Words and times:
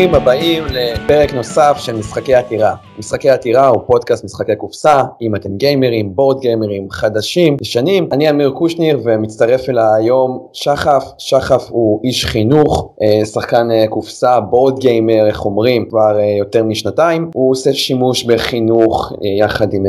ברוכים 0.00 0.22
הבאים 0.22 0.64
לפרק 0.70 1.34
נוסף 1.34 1.76
של 1.78 1.96
משחקי 1.96 2.34
עתירה. 2.34 2.74
משחקי 2.98 3.30
עתירה 3.30 3.68
הוא 3.68 3.80
פודקאסט 3.86 4.24
משחקי 4.24 4.56
קופסה, 4.56 5.02
אם 5.22 5.34
אתם 5.34 5.56
גיימרים, 5.56 6.14
בורד 6.14 6.40
גיימרים, 6.40 6.90
חדשים, 6.90 7.56
ישנים. 7.60 8.08
אני 8.12 8.30
אמיר 8.30 8.50
קושניר 8.50 9.00
ומצטרף 9.04 9.68
אליי 9.68 9.84
היום 9.96 10.46
שחף, 10.52 11.04
שחף 11.18 11.68
הוא 11.70 12.00
איש 12.04 12.26
חינוך, 12.26 12.94
אה, 13.02 13.26
שחקן 13.26 13.70
אה, 13.70 13.84
קופסה, 13.88 14.40
בורד 14.40 14.78
גיימר, 14.78 15.26
איך 15.26 15.44
אומרים, 15.44 15.88
כבר 15.88 16.18
אה, 16.18 16.36
יותר 16.38 16.64
משנתיים. 16.64 17.30
הוא 17.34 17.50
עושה 17.50 17.72
שימוש 17.72 18.24
בחינוך 18.24 19.12
יחד 19.38 19.72
עם 19.72 19.82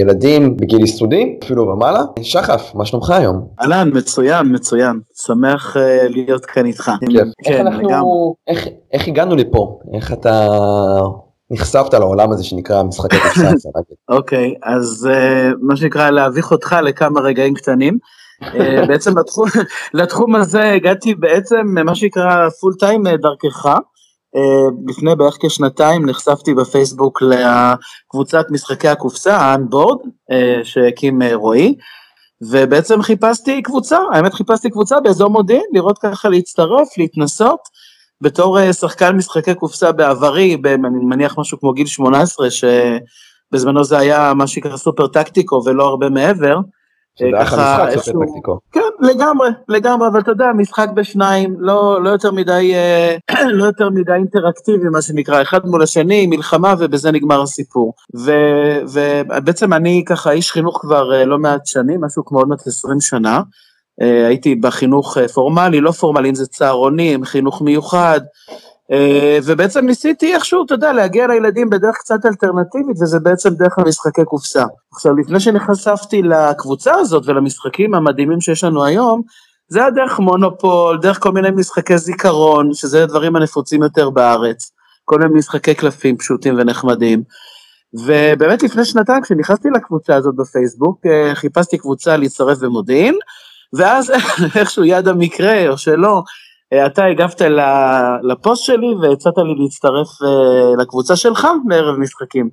ילדים 0.00 0.56
בגיל 0.56 0.84
יסודי, 0.84 1.38
אפילו 1.44 1.68
ומעלה. 1.68 2.02
שחף, 2.22 2.72
מה 2.74 2.86
שלומך 2.86 3.10
היום? 3.10 3.46
אהלן, 3.60 3.90
מצוין, 3.94 4.54
מצוין. 4.54 5.00
שמח 5.26 5.76
להיות 6.08 6.46
כאן 6.46 6.66
איתך. 6.66 6.90
כיף. 7.10 7.20
כן, 7.44 7.52
איך 7.52 7.60
אנחנו, 7.60 8.34
איך, 8.48 8.68
איך 8.92 9.08
הגענו 9.08 9.36
לפה? 9.36 9.78
איך 9.94 10.12
אתה 10.12 10.48
נחשפת 11.50 11.94
לעולם 11.94 12.32
הזה 12.32 12.44
שנקרא 12.44 12.82
משחקי 12.82 13.16
קופסה? 13.18 13.50
אוקיי, 14.16 14.54
אז 14.62 15.08
uh, 15.10 15.56
מה 15.60 15.76
שנקרא 15.76 16.10
להביך 16.10 16.50
אותך 16.50 16.76
לכמה 16.82 17.20
רגעים 17.20 17.54
קטנים. 17.54 17.98
uh, 18.42 18.46
בעצם 18.88 19.18
לתחום, 19.18 19.48
לתחום 19.94 20.34
הזה 20.34 20.72
הגעתי 20.72 21.14
בעצם 21.14 21.66
מה 21.84 21.94
שנקרא 21.94 22.48
פול 22.60 22.74
טיים 22.78 23.04
דרכך. 23.08 23.78
לפני 24.88 25.14
בערך 25.16 25.36
כשנתיים 25.46 26.06
נחשפתי 26.06 26.54
בפייסבוק 26.54 27.22
לקבוצת 27.22 28.46
משחקי 28.50 28.88
הקופסה, 28.88 29.36
האנבורד, 29.36 29.98
שהקים 30.62 31.22
רועי. 31.32 31.74
ובעצם 32.50 33.02
חיפשתי 33.02 33.62
קבוצה, 33.62 33.98
האמת 34.12 34.34
חיפשתי 34.34 34.70
קבוצה 34.70 35.00
באזור 35.00 35.30
מודיעין, 35.30 35.64
לראות 35.72 35.98
ככה 35.98 36.28
להצטרף, 36.28 36.98
להתנסות. 36.98 37.60
בתור 38.22 38.60
אה, 38.60 38.72
שחקן 38.72 39.16
משחקי 39.16 39.54
קופסה 39.54 39.92
בעברי, 39.92 40.56
אני 40.64 41.04
מניח 41.04 41.38
משהו 41.38 41.60
כמו 41.60 41.72
גיל 41.72 41.86
18, 41.86 42.48
שבזמנו 42.50 43.84
זה 43.84 43.98
היה 43.98 44.34
מה 44.34 44.46
שנקרא 44.46 44.76
סופר 44.76 45.06
טקטיקו 45.06 45.62
ולא 45.66 45.88
הרבה 45.88 46.08
מעבר. 46.08 46.56
שזה 47.18 47.26
היה 47.26 47.42
לך 47.42 47.52
משחק 47.52 48.04
סופר 48.04 48.26
טקטיקו. 48.26 48.58
כן, 48.72 48.80
לגמרי, 49.00 49.48
לגמרי, 49.68 50.08
אבל 50.08 50.20
אתה 50.20 50.30
יודע, 50.30 50.46
משחק 50.56 50.88
בשניים, 50.94 51.54
לא, 51.58 52.02
לא 52.02 52.10
יותר 52.10 52.30
מדי, 52.32 52.74
אה, 52.74 53.16
לא 53.58 53.64
יותר 53.64 53.90
מדי 53.90 54.12
אינטראקטיבי, 54.12 54.88
מה 54.88 55.02
שנקרא, 55.02 55.42
אחד 55.42 55.66
מול 55.66 55.82
השני, 55.82 56.26
מלחמה, 56.26 56.74
ובזה 56.78 57.10
נגמר 57.12 57.42
הסיפור. 57.42 57.94
ו, 58.16 58.32
ובעצם 58.92 59.72
אני 59.72 60.04
ככה 60.06 60.30
איש 60.30 60.52
חינוך 60.52 60.78
כבר 60.80 61.14
אה, 61.14 61.24
לא 61.24 61.38
מעט 61.38 61.66
שנים, 61.66 62.04
משהו 62.04 62.24
כמו 62.24 62.38
עוד 62.38 62.48
מעט 62.48 62.66
20 62.66 63.00
שנה. 63.00 63.40
אה, 64.00 64.26
הייתי 64.26 64.54
בחינוך 64.54 65.18
אה, 65.18 65.28
פורמלי, 65.28 65.80
לא 65.80 65.90
פורמלי, 65.90 66.28
אם 66.28 66.34
זה 66.34 66.46
צהרונים, 66.46 67.24
חינוך 67.24 67.62
מיוחד, 67.62 68.20
אה, 68.92 69.38
ובעצם 69.44 69.86
ניסיתי 69.86 70.34
איכשהו, 70.34 70.64
אתה 70.64 70.74
יודע, 70.74 70.92
להגיע 70.92 71.26
לילדים 71.26 71.70
בדרך 71.70 71.96
קצת 71.96 72.26
אלטרנטיבית, 72.26 72.96
וזה 73.02 73.18
בעצם 73.20 73.50
דרך 73.54 73.78
המשחקי 73.78 74.24
קופסה. 74.24 74.64
עכשיו, 74.92 75.16
לפני 75.16 75.40
שנחשפתי 75.40 76.22
לקבוצה 76.22 76.94
הזאת 76.94 77.22
ולמשחקים 77.26 77.94
המדהימים 77.94 78.40
שיש 78.40 78.64
לנו 78.64 78.84
היום, 78.84 79.22
זה 79.68 79.80
היה 79.80 79.90
דרך 79.90 80.18
מונופול, 80.18 80.98
דרך 80.98 81.22
כל 81.22 81.32
מיני 81.32 81.50
משחקי 81.50 81.98
זיכרון, 81.98 82.74
שזה 82.74 83.02
הדברים 83.02 83.36
הנפוצים 83.36 83.82
יותר 83.82 84.10
בארץ, 84.10 84.70
כל 85.04 85.18
מיני 85.18 85.38
משחקי 85.38 85.74
קלפים 85.74 86.16
פשוטים 86.16 86.54
ונחמדים. 86.58 87.22
ובאמת 87.94 88.62
לפני 88.62 88.84
שנתיים, 88.84 89.22
כשנכנסתי 89.22 89.68
לקבוצה 89.74 90.16
הזאת 90.16 90.36
בפייסבוק, 90.36 91.00
חיפשתי 91.34 91.78
קבוצה 91.78 92.16
להצטרף 92.16 92.58
במודיעין, 92.58 93.14
ואז 93.78 94.12
איכשהו 94.56 94.84
יד 94.84 95.08
המקרה, 95.08 95.68
או 95.68 95.78
שלא, 95.78 96.22
אה, 96.72 96.86
אתה 96.86 97.04
הגבת 97.04 97.42
לפוסט 98.22 98.64
שלי 98.64 98.94
והצעת 99.02 99.38
לי 99.38 99.54
להצטרף 99.62 100.08
אה, 100.22 100.82
לקבוצה 100.82 101.16
שלך 101.16 101.48
לערב 101.68 101.98
משחקים. 101.98 102.48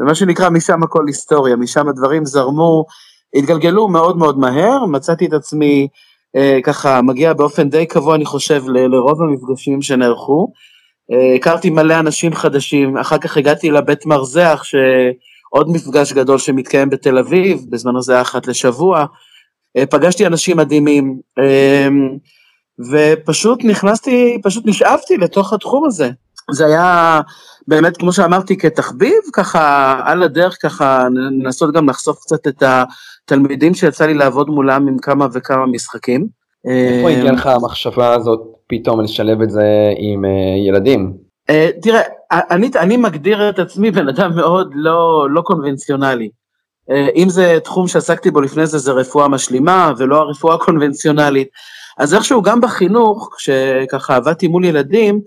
ומה 0.00 0.14
שנקרא, 0.14 0.50
משם 0.50 0.82
הכל 0.82 1.04
היסטוריה, 1.06 1.56
משם 1.56 1.88
הדברים 1.88 2.24
זרמו, 2.24 2.84
התגלגלו 3.34 3.88
מאוד 3.88 4.16
מאוד 4.16 4.38
מהר, 4.38 4.84
מצאתי 4.86 5.26
את 5.26 5.32
עצמי 5.32 5.88
אה, 6.36 6.58
ככה 6.62 7.02
מגיע 7.02 7.32
באופן 7.32 7.70
די 7.70 7.86
קבוע, 7.86 8.14
אני 8.14 8.24
חושב, 8.24 8.62
ל- 8.68 8.86
לרוב 8.86 9.22
המפגשים 9.22 9.82
שנערכו. 9.82 10.52
אה, 11.12 11.34
הכרתי 11.34 11.70
מלא 11.70 11.98
אנשים 11.98 12.34
חדשים, 12.34 12.98
אחר 12.98 13.18
כך 13.18 13.36
הגעתי 13.36 13.70
לבית 13.70 14.06
מרזח, 14.06 14.62
שעוד 14.64 15.68
מפגש 15.68 16.12
גדול 16.12 16.38
שמתקיים 16.38 16.90
בתל 16.90 17.18
אביב, 17.18 17.60
בזמנו 17.70 18.02
זה 18.02 18.12
היה 18.12 18.22
אחת 18.22 18.46
לשבוע, 18.46 19.06
פגשתי 19.90 20.26
אנשים 20.26 20.56
מדהימים, 20.56 21.18
אמ, 21.38 22.16
ופשוט 22.90 23.64
נכנסתי, 23.64 24.38
פשוט 24.42 24.66
נשאבתי 24.66 25.16
לתוך 25.16 25.52
התחום 25.52 25.84
הזה. 25.84 26.10
זה 26.50 26.66
היה 26.66 27.20
באמת, 27.68 27.96
כמו 27.96 28.12
שאמרתי, 28.12 28.56
כתחביב, 28.56 29.18
ככה 29.32 30.00
על 30.04 30.22
הדרך, 30.22 30.58
ככה 30.62 31.06
לנסות 31.40 31.74
גם 31.74 31.88
לחשוף 31.88 32.20
קצת 32.20 32.46
את 32.46 32.62
התלמידים 32.62 33.74
שיצא 33.74 34.06
לי 34.06 34.14
לעבוד 34.14 34.48
מולם 34.48 34.88
עם 34.88 34.98
כמה 34.98 35.26
וכמה 35.32 35.66
משחקים. 35.66 36.26
איפה 36.64 37.10
הגיעה 37.10 37.28
אמ, 37.28 37.34
לך 37.34 37.46
המחשבה 37.46 38.14
הזאת 38.14 38.40
פתאום 38.66 39.00
לשלב 39.00 39.42
את 39.42 39.50
זה 39.50 39.92
עם 39.98 40.24
uh, 40.24 40.68
ילדים? 40.68 41.12
Uh, 41.50 41.82
תראה, 41.82 42.00
אני, 42.32 42.70
אני 42.76 42.96
מגדיר 42.96 43.48
את 43.48 43.58
עצמי 43.58 43.90
בן 43.90 44.08
אדם 44.08 44.36
מאוד 44.36 44.70
לא, 44.74 45.26
לא 45.30 45.40
קונבנציונלי. 45.40 46.28
אה, 46.90 47.08
אם 47.14 47.28
זה 47.28 47.58
תחום 47.64 47.88
שעסקתי 47.88 48.30
בו 48.30 48.40
לפני 48.40 48.66
זה, 48.66 48.78
זה 48.78 48.92
רפואה 48.92 49.28
משלימה 49.28 49.92
ולא 49.98 50.16
הרפואה 50.16 50.54
הקונבנציונלית. 50.54 51.48
אז 51.98 52.14
איכשהו 52.14 52.42
גם 52.42 52.60
בחינוך, 52.60 53.30
כשככה 53.36 54.16
עבדתי 54.16 54.48
מול 54.48 54.64
ילדים, 54.64 55.20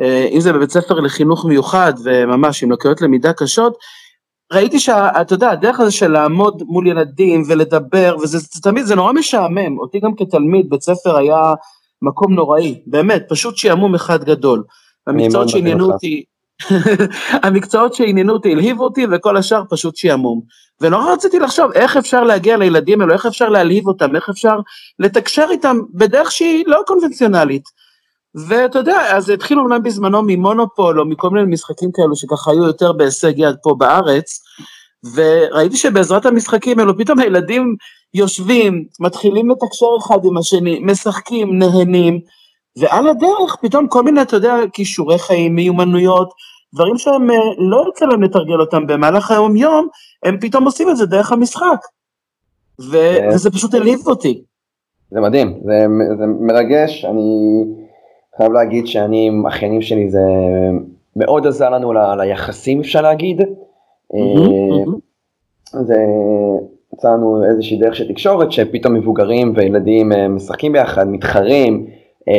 אה, 0.00 0.28
אם 0.32 0.40
זה 0.40 0.52
בבית 0.52 0.70
ספר 0.70 1.00
לחינוך 1.00 1.44
מיוחד 1.44 1.92
וממש 2.04 2.62
עם 2.62 2.72
לקויות 2.72 3.00
למידה 3.00 3.32
קשות, 3.32 3.76
ראיתי 4.52 4.78
שאתה 4.78 5.34
יודע, 5.34 5.50
הדרך 5.50 5.80
הזה 5.80 5.90
של 5.90 6.12
לעמוד 6.12 6.62
מול 6.66 6.86
ילדים 6.86 7.42
ולדבר, 7.48 8.16
וזה 8.22 8.38
זה, 8.38 8.60
תמיד, 8.62 8.84
זה 8.84 8.94
נורא 8.94 9.12
משעמם, 9.12 9.78
אותי 9.78 10.00
גם 10.00 10.14
כתלמיד, 10.14 10.70
בית 10.70 10.82
ספר 10.82 11.16
היה 11.16 11.54
מקום 12.02 12.34
נוראי, 12.34 12.82
באמת, 12.86 13.24
פשוט 13.28 13.56
שעמום 13.56 13.94
אחד 13.94 14.24
גדול. 14.24 14.62
המקצועות 15.06 15.48
שעניינו 15.48 15.92
אותי, 15.92 16.24
המקצועות 17.42 17.94
שעניינו 17.94 18.32
אותי 18.32 18.52
הלהיבו 18.52 18.84
אותי 18.84 19.06
וכל 19.12 19.36
השאר 19.36 19.62
פשוט 19.70 19.96
שעמום. 19.96 20.40
ונורא 20.80 21.12
רציתי 21.12 21.38
לחשוב 21.38 21.72
איך 21.72 21.96
אפשר 21.96 22.24
להגיע 22.24 22.56
לילדים 22.56 23.00
האלו, 23.00 23.12
איך 23.12 23.26
אפשר 23.26 23.48
להלהיב 23.48 23.86
אותם, 23.86 24.16
איך 24.16 24.28
אפשר 24.28 24.56
לתקשר 24.98 25.46
איתם 25.50 25.76
בדרך 25.94 26.32
שהיא 26.32 26.64
לא 26.66 26.82
קונבנציונלית. 26.86 27.62
ואתה 28.48 28.78
יודע, 28.78 29.16
אז 29.16 29.30
התחיל 29.30 29.58
אומנם 29.58 29.82
בזמנו 29.82 30.22
ממונופול 30.26 31.00
או 31.00 31.04
מכל 31.04 31.30
מיני 31.30 31.52
משחקים 31.52 31.90
כאלו 31.92 32.16
שככה 32.16 32.50
היו 32.50 32.64
יותר 32.64 32.92
בהישג 32.92 33.32
יד 33.36 33.56
פה 33.62 33.74
בארץ, 33.78 34.40
וראיתי 35.14 35.76
שבעזרת 35.76 36.26
המשחקים 36.26 36.78
האלו 36.78 36.98
פתאום 36.98 37.18
הילדים 37.18 37.76
יושבים, 38.14 38.84
מתחילים 39.00 39.50
לתקשר 39.50 39.86
אחד 39.98 40.18
עם 40.24 40.38
השני, 40.38 40.80
משחקים, 40.84 41.58
נהנים, 41.58 42.20
ועל 42.78 43.08
הדרך 43.08 43.56
פתאום 43.62 43.88
כל 43.88 44.02
מיני, 44.02 44.22
אתה 44.22 44.36
יודע, 44.36 44.54
כישורי 44.72 45.18
חיים, 45.18 45.54
מיומנויות, 45.54 46.28
דברים 46.74 46.98
שהם 46.98 47.30
אה, 47.30 47.36
לא 47.58 47.84
יוצא 47.86 48.04
להם 48.06 48.22
לתרגל 48.22 48.60
אותם 48.60 48.86
במהלך 48.86 49.30
היום-יום, 49.30 49.88
הם 50.24 50.36
פתאום 50.40 50.64
עושים 50.64 50.90
את 50.90 50.96
זה 50.96 51.06
דרך 51.06 51.32
המשחק. 51.32 51.78
ו... 52.90 52.92
כן. 52.92 53.28
וזה 53.32 53.50
פשוט 53.50 53.74
העליב 53.74 54.00
אותי. 54.06 54.42
זה 55.10 55.20
מדהים, 55.20 55.60
זה, 55.64 55.86
זה 56.18 56.26
מרגש, 56.26 57.04
אני 57.04 57.64
חייב 58.36 58.52
להגיד 58.52 58.86
שאני 58.86 59.26
עם 59.26 59.46
אחיינים 59.46 59.82
שלי 59.82 60.10
זה 60.10 60.20
מאוד 61.16 61.46
עזר 61.46 61.70
לנו 61.70 61.92
ל, 61.92 62.14
ליחסים 62.20 62.80
אפשר 62.80 63.02
להגיד. 63.02 63.40
אה, 64.14 64.84
זה 65.82 65.96
יצא 66.94 67.08
לנו 67.08 67.44
איזושהי 67.44 67.76
דרך 67.76 67.96
של 67.96 68.08
תקשורת 68.08 68.52
שפתאום 68.52 68.94
מבוגרים 68.94 69.52
וילדים 69.56 70.12
אה, 70.12 70.28
משחקים 70.28 70.72
ביחד, 70.72 71.08
מתחרים, 71.08 71.86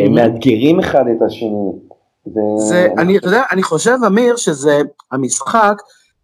מאתגרים 0.09 0.79
אחד 0.79 1.05
את 1.07 1.21
השני. 1.21 1.71
זה, 2.57 2.87
אני, 2.97 3.17
אתה 3.17 3.27
יודע, 3.27 3.43
אני 3.51 3.63
חושב, 3.63 3.97
אמיר, 4.07 4.35
שזה, 4.35 4.81
המשחק 5.11 5.75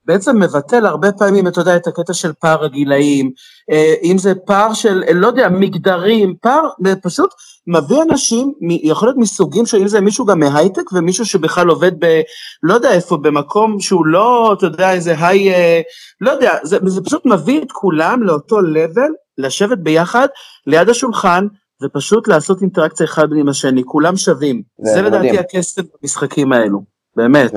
בעצם 0.05 0.39
מבטל 0.39 0.85
הרבה 0.85 1.11
פעמים, 1.11 1.47
אתה 1.47 1.61
יודע, 1.61 1.75
את 1.75 1.87
הקטע 1.87 2.13
של 2.13 2.33
פער 2.33 2.65
הגילאים, 2.65 3.31
אה, 3.71 3.93
אם 4.03 4.17
זה 4.17 4.33
פער 4.45 4.73
של, 4.73 5.03
לא 5.13 5.27
יודע, 5.27 5.49
מגדרים, 5.49 6.35
פער, 6.41 6.69
פשוט 7.03 7.29
מביא 7.67 8.01
אנשים, 8.01 8.53
יכול 8.83 9.07
להיות 9.07 9.17
מסוגים 9.17 9.65
שאם 9.65 9.87
זה 9.87 10.01
מישהו 10.01 10.25
גם 10.25 10.39
מהייטק 10.39 10.93
ומישהו 10.93 11.25
שבכלל 11.25 11.67
עובד 11.67 11.91
ב... 11.99 12.21
לא 12.63 12.73
יודע 12.73 12.91
איפה, 12.91 13.17
במקום 13.17 13.79
שהוא 13.79 14.05
לא, 14.05 14.55
אתה 14.57 14.65
יודע, 14.65 14.93
איזה 14.93 15.27
היי, 15.27 15.53
אה, 15.53 15.81
לא 16.21 16.31
יודע, 16.31 16.51
זה, 16.63 16.77
זה 16.85 17.01
פשוט 17.01 17.25
מביא 17.25 17.61
את 17.61 17.71
כולם 17.71 18.23
לאותו 18.23 18.61
לבל, 18.61 19.11
לשבת 19.37 19.77
ביחד 19.77 20.27
ליד 20.67 20.89
השולחן, 20.89 21.47
ופשוט 21.83 22.27
לעשות 22.27 22.61
אינטראקציה 22.61 23.05
אחד 23.05 23.27
עם 23.39 23.49
השני, 23.49 23.83
כולם 23.83 24.15
שווים. 24.17 24.61
זה, 24.79 24.93
זה 24.93 25.01
לדעתי 25.01 25.39
הקסם 25.39 25.81
במשחקים 26.01 26.53
האלו, 26.53 26.79
באמת. 27.15 27.51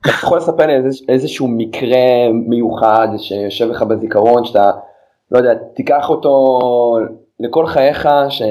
אתה 0.00 0.10
יכול 0.10 0.38
לספר 0.38 0.66
לי 0.66 0.72
איזשהו 1.08 1.48
מקרה 1.48 2.28
מיוחד 2.32 3.08
שיושב 3.16 3.68
לך 3.68 3.82
בזיכרון, 3.82 4.44
שאתה, 4.44 4.70
לא 5.30 5.38
יודע, 5.38 5.54
תיקח 5.76 6.08
אותו 6.08 6.58
לכל 7.40 7.66
חייך, 7.66 8.08
ש... 8.28 8.42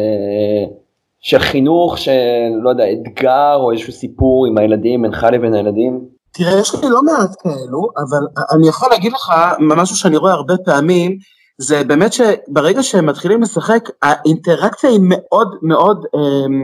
של 1.19 1.39
חינוך, 1.39 1.97
שלא 1.97 2.69
יודע, 2.69 2.83
אתגר 2.91 3.55
או 3.55 3.71
איזשהו 3.71 3.93
סיפור 3.93 4.45
עם 4.45 4.57
הילדים, 4.57 5.01
בינך 5.01 5.27
לבין 5.31 5.53
הילדים? 5.53 6.05
תראה, 6.33 6.59
יש 6.59 6.75
לי 6.75 6.89
לא 6.89 7.03
מעט 7.03 7.35
כאלו, 7.43 7.89
אבל 7.97 8.27
אני 8.51 8.67
יכול 8.67 8.89
להגיד 8.91 9.13
לך 9.13 9.33
משהו 9.59 9.95
שאני 9.95 10.17
רואה 10.17 10.33
הרבה 10.33 10.53
פעמים, 10.65 11.17
זה 11.57 11.83
באמת 11.83 12.13
שברגע 12.13 12.83
שהם 12.83 13.05
מתחילים 13.05 13.41
לשחק, 13.41 13.89
האינטראקציה 14.01 14.89
היא 14.89 14.99
מאוד 15.01 15.55
מאוד 15.61 16.05
אה, 16.15 16.55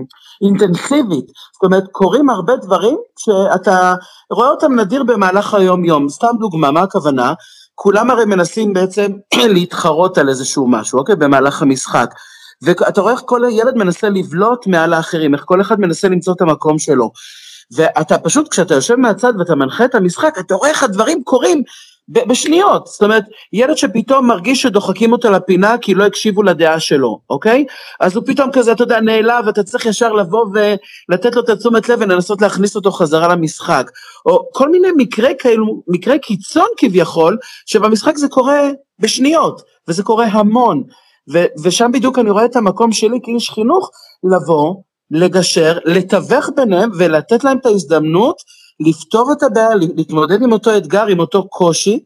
אינטנסיבית. 0.42 1.26
זאת 1.54 1.64
אומרת, 1.64 1.84
קורים 1.92 2.30
הרבה 2.30 2.56
דברים 2.56 2.98
שאתה 3.20 3.96
רואה 4.32 4.50
אותם 4.50 4.80
נדיר 4.80 5.04
במהלך 5.04 5.54
היום-יום. 5.54 6.10
סתם 6.10 6.32
דוגמה, 6.40 6.72
מה 6.72 6.82
הכוונה? 6.82 7.34
כולם 7.76 8.12
הרי 8.12 8.26
מנסים 8.26 8.74
בעצם 8.74 9.12
להתחרות 9.54 10.18
על 10.18 10.30
איזשהו 10.30 10.68
משהו, 10.68 11.00
אוקיי? 11.00 11.16
במהלך 11.16 11.62
המשחק. 11.62 12.14
ואתה 12.62 13.02
רואה 13.02 13.14
איך 13.14 13.22
כל 13.26 13.42
ילד 13.50 13.76
מנסה 13.76 14.10
לבלוט 14.10 14.68
מעל 14.68 14.94
האחרים, 14.94 15.34
איך 15.34 15.44
כל 15.46 15.62
אחד 15.62 15.80
מנסה 15.80 16.08
למצוא 16.08 16.34
את 16.34 16.42
המקום 16.42 16.80
שלו. 16.80 17.12
ואתה 17.72 18.18
פשוט, 18.18 18.48
כשאתה 18.48 18.74
יושב 18.74 18.96
מהצד 18.96 19.34
ואתה 19.40 19.56
מנחה 19.56 19.86
את 19.86 19.96
המשחק, 19.96 20.36
אתה 20.40 20.56
רואה 20.56 20.70
איך 20.70 20.84
הדברים 20.84 21.24
קורים 21.24 21.64
בשניות, 22.10 22.88
זאת 22.88 23.02
אומרת, 23.04 23.24
ילד 23.54 23.78
שפתאום 23.78 24.28
מרגיש 24.28 24.62
שדוחקים 24.62 25.12
אותו 25.12 25.32
לפינה 25.32 25.78
כי 25.78 25.94
לא 25.94 26.06
הקשיבו 26.06 26.44
לדעה 26.44 26.80
שלו, 26.80 27.20
אוקיי? 27.30 27.66
אז 28.00 28.16
הוא 28.16 28.24
פתאום 28.28 28.52
כזה, 28.52 28.72
אתה 28.72 28.84
יודע, 28.84 29.00
נעלב, 29.02 29.46
ואתה 29.48 29.64
צריך 29.64 29.86
ישר 29.86 30.14
לבוא 30.14 30.46
ולתת 30.54 31.36
לו 31.36 31.42
את 31.44 31.50
התשומת 31.50 31.90
לב 31.90 32.00
ולנסות 32.02 32.42
להכניס 32.42 32.76
אותו 32.76 32.92
חזרה 32.92 33.28
למשחק. 33.28 33.92
או 34.26 34.50
כל 34.54 34.70
מיני 34.70 34.88
מקרי 34.98 35.34
כאלו, 35.40 35.84
מקרי 35.88 36.20
קיצון 36.20 36.68
כביכול, 36.78 37.38
שבמשחק 37.66 38.18
זה 38.18 38.28
קורה 38.28 38.70
בשניות, 39.00 39.62
וזה 39.88 40.04
קורה 40.04 40.26
המון. 40.26 40.84
ו- 41.34 41.46
ושם 41.64 41.92
בדיוק 41.94 42.20
אני 42.20 42.30
רואה 42.30 42.46
את 42.46 42.56
המקום 42.56 42.92
שלי 42.92 43.20
כאיש 43.24 43.50
חינוך, 43.50 43.90
לבוא, 44.24 44.76
לגשר, 45.12 45.78
לתווך 45.86 46.50
ביניהם 46.56 46.90
ולתת 46.98 47.44
להם 47.44 47.58
את 47.58 47.66
ההזדמנות 47.66 48.36
לפתור 48.86 49.32
את 49.32 49.44
הבעיה, 49.44 49.76
להתמודד 49.76 50.42
עם 50.42 50.52
אותו 50.52 50.78
אתגר, 50.78 51.08
עם 51.08 51.20
אותו 51.20 51.48
קושי, 51.50 52.04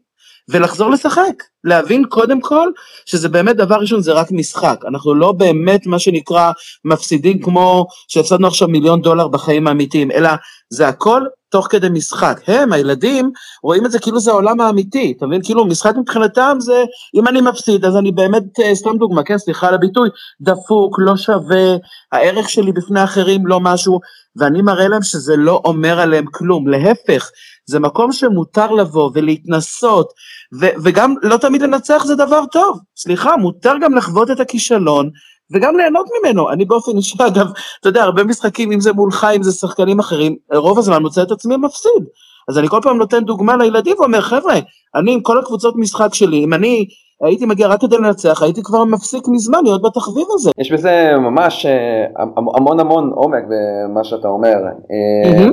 ולחזור 0.48 0.90
לשחק. 0.90 1.42
להבין 1.66 2.04
קודם 2.08 2.40
כל 2.40 2.70
שזה 3.06 3.28
באמת 3.28 3.56
דבר 3.56 3.76
ראשון 3.76 4.02
זה 4.02 4.12
רק 4.12 4.32
משחק, 4.32 4.80
אנחנו 4.88 5.14
לא 5.14 5.32
באמת 5.32 5.86
מה 5.86 5.98
שנקרא 5.98 6.52
מפסידים 6.84 7.42
כמו 7.42 7.86
שהפסדנו 8.08 8.46
עכשיו 8.46 8.68
מיליון 8.68 9.02
דולר 9.02 9.28
בחיים 9.28 9.66
האמיתיים, 9.66 10.10
אלא 10.10 10.30
זה 10.70 10.88
הכל 10.88 11.22
תוך 11.50 11.66
כדי 11.70 11.88
משחק. 11.88 12.40
הם, 12.46 12.72
הילדים, 12.72 13.30
רואים 13.62 13.86
את 13.86 13.90
זה 13.90 13.98
כאילו 13.98 14.20
זה 14.20 14.30
העולם 14.30 14.60
האמיתי, 14.60 15.14
אתה 15.16 15.26
מבין? 15.26 15.40
כאילו 15.44 15.66
משחק 15.66 15.92
מבחינתם 15.96 16.56
זה, 16.60 16.84
אם 17.14 17.28
אני 17.28 17.40
מפסיד 17.40 17.84
אז 17.84 17.96
אני 17.96 18.12
באמת, 18.12 18.42
אה, 18.60 18.74
סתם 18.74 18.96
דוגמה, 18.98 19.22
כן, 19.22 19.38
סליחה 19.38 19.68
על 19.68 19.74
הביטוי, 19.74 20.08
דפוק, 20.40 20.96
לא 20.98 21.16
שווה, 21.16 21.76
הערך 22.12 22.48
שלי 22.48 22.72
בפני 22.72 23.04
אחרים 23.04 23.46
לא 23.46 23.60
משהו, 23.60 24.00
ואני 24.36 24.62
מראה 24.62 24.88
להם 24.88 25.02
שזה 25.02 25.36
לא 25.36 25.62
אומר 25.64 26.00
עליהם 26.00 26.24
כלום, 26.32 26.68
להפך, 26.68 27.30
זה 27.66 27.78
מקום 27.78 28.12
שמותר 28.12 28.70
לבוא 28.72 29.10
ולהתנסות, 29.14 30.12
ו- 30.60 30.74
וגם 30.84 31.14
לא 31.22 31.36
תמיד 31.36 31.55
לנצח 31.62 32.04
זה 32.06 32.16
דבר 32.16 32.46
טוב, 32.52 32.78
סליחה, 32.96 33.36
מותר 33.36 33.72
גם 33.80 33.94
לחוות 33.94 34.30
את 34.30 34.40
הכישלון, 34.40 35.10
וגם 35.54 35.76
ליהנות 35.76 36.06
ממנו. 36.20 36.50
אני 36.50 36.64
באופן 36.64 36.96
אישי, 36.96 37.18
אגב, 37.26 37.46
אתה 37.80 37.88
יודע, 37.88 38.02
הרבה 38.02 38.24
משחקים, 38.24 38.72
אם 38.72 38.80
זה 38.80 38.92
מולך, 38.92 39.26
אם 39.36 39.42
זה 39.42 39.52
שחקנים 39.52 39.98
אחרים, 39.98 40.36
רוב 40.54 40.78
הזמן 40.78 41.02
מוצא 41.02 41.22
את 41.22 41.30
עצמי 41.30 41.56
מפסיד. 41.56 42.04
אז 42.48 42.58
אני 42.58 42.68
כל 42.68 42.80
פעם 42.82 42.98
נותן 42.98 43.24
דוגמה 43.24 43.56
לילדים 43.56 43.96
ואומר, 43.98 44.20
חבר'ה, 44.20 44.54
אני 44.94 45.12
עם 45.12 45.20
כל 45.20 45.38
הקבוצות 45.38 45.74
משחק 45.76 46.14
שלי, 46.14 46.44
אם 46.44 46.54
אני 46.54 46.86
הייתי 47.22 47.46
מגיע 47.46 47.68
רק 47.68 47.80
כדי 47.80 47.96
לנצח, 47.96 48.42
הייתי 48.42 48.62
כבר 48.62 48.84
מפסיק 48.84 49.28
מזמן 49.28 49.58
להיות 49.64 49.82
בתחביב 49.82 50.26
הזה. 50.30 50.50
יש 50.58 50.72
בזה 50.72 51.12
ממש 51.18 51.66
אה, 51.66 52.22
המון 52.56 52.80
המון 52.80 53.10
עומק 53.14 53.42
במה 53.48 54.04
שאתה 54.04 54.28
אומר. 54.28 54.56
אה, 54.90 55.48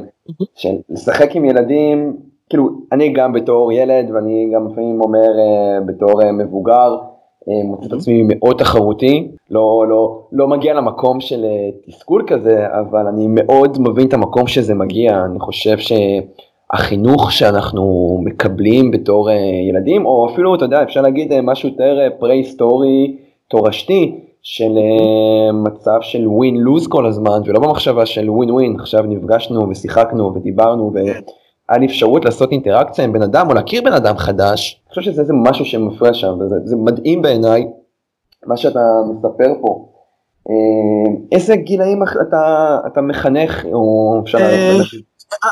לשחק 0.89 1.35
עם 1.35 1.45
ילדים, 1.45 2.17
כאילו, 2.49 2.69
אני 2.91 3.13
גם 3.13 3.33
בתור 3.33 3.71
ילד, 3.71 4.11
ואני 4.13 4.51
גם 4.55 4.67
לפעמים 4.67 5.01
אומר 5.01 5.39
אה, 5.39 5.81
בתור 5.85 6.31
מבוגר, 6.33 6.97
מוצא 7.65 7.87
את 7.87 7.93
עצמי 7.93 8.23
מאוד 8.25 8.57
תחרותי, 8.57 9.31
לא, 9.51 9.85
לא, 9.89 10.21
לא 10.31 10.47
מגיע 10.47 10.73
למקום 10.73 11.19
של 11.19 11.45
תסכול 11.87 12.23
כזה, 12.27 12.65
אבל 12.79 13.07
אני 13.07 13.27
מאוד 13.29 13.77
מבין 13.81 14.07
את 14.07 14.13
המקום 14.13 14.47
שזה 14.47 14.75
מגיע, 14.75 15.25
אני 15.25 15.39
חושב 15.39 15.77
ש... 15.77 15.91
החינוך 16.73 17.31
שאנחנו 17.31 18.17
מקבלים 18.23 18.91
בתור 18.91 19.29
uh, 19.29 19.33
ילדים, 19.69 20.05
או 20.05 20.29
אפילו, 20.33 20.55
אתה 20.55 20.65
יודע, 20.65 20.83
אפשר 20.83 21.01
להגיד 21.01 21.31
uh, 21.31 21.35
משהו 21.43 21.69
יותר 21.69 21.97
פרה-היסטורי, 22.19 23.17
תורשתי, 23.47 24.19
של 24.41 24.71
uh, 24.77 25.51
מצב 25.53 25.97
של 26.01 26.25
win-lose 26.25 26.89
כל 26.89 27.05
הזמן, 27.05 27.41
ולא 27.45 27.59
במחשבה 27.59 28.05
של 28.05 28.29
win-win, 28.29 28.81
עכשיו 28.81 29.03
נפגשנו 29.03 29.69
ושיחקנו 29.69 30.33
ודיברנו, 30.35 30.91
והיה 31.73 31.79
לי 31.79 31.85
אפשרות 31.85 32.25
לעשות 32.25 32.51
אינטראקציה 32.51 33.05
עם 33.05 33.13
בן 33.13 33.21
אדם, 33.21 33.49
או 33.49 33.53
להכיר 33.53 33.81
בן 33.81 33.93
אדם 33.93 34.17
חדש, 34.17 34.81
אני 34.85 34.89
חושב 34.89 35.01
שזה 35.01 35.21
איזה 35.21 35.33
משהו 35.33 35.65
שמפריע 35.65 36.13
שם, 36.13 36.33
וזה 36.39 36.75
מדהים 36.75 37.21
בעיניי, 37.21 37.67
מה 38.45 38.57
שאתה 38.57 38.79
מספר 39.09 39.53
פה. 39.61 39.89
איזה 41.31 41.55
גילאים 41.55 42.03
אתה, 42.21 42.77
אתה 42.87 43.01
מחנך, 43.01 43.65
או 43.73 44.19
אפשר... 44.23 44.37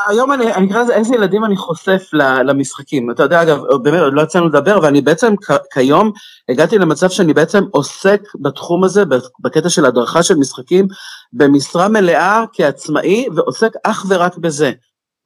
היום 0.08 0.32
אני, 0.32 0.54
אני 0.54 0.66
אקרא 0.66 0.82
לזה 0.82 0.94
איזה 0.94 1.14
ילדים 1.14 1.44
אני 1.44 1.56
חושף 1.56 2.10
למשחקים. 2.44 3.10
אתה 3.10 3.22
יודע, 3.22 3.42
אגב, 3.42 3.58
באמת, 3.82 4.00
עוד 4.00 4.12
לא 4.12 4.22
יצאנו 4.22 4.48
לדבר, 4.48 4.78
ואני 4.82 5.00
בעצם 5.00 5.34
כיום 5.72 6.10
הגעתי 6.48 6.78
למצב 6.78 7.08
שאני 7.08 7.34
בעצם 7.34 7.64
עוסק 7.70 8.20
בתחום 8.40 8.84
הזה, 8.84 9.02
בקטע 9.40 9.68
של 9.68 9.84
הדרכה 9.86 10.22
של 10.22 10.34
משחקים, 10.34 10.86
במשרה 11.32 11.88
מלאה 11.88 12.44
כעצמאי, 12.52 13.26
ועוסק 13.36 13.72
אך 13.84 14.06
ורק 14.08 14.38
בזה. 14.38 14.72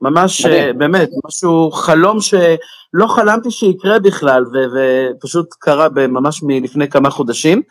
ממש, 0.00 0.46
מדהים. 0.46 0.78
באמת, 0.78 1.10
משהו, 1.26 1.70
חלום 1.70 2.20
שלא 2.20 3.06
חלמתי 3.06 3.50
שיקרה 3.50 3.98
בכלל, 3.98 4.44
ו- 4.52 4.66
ופשוט 5.16 5.46
קרה 5.58 5.88
ממש 6.08 6.42
מלפני 6.42 6.88
כמה 6.88 7.10
חודשים. 7.10 7.62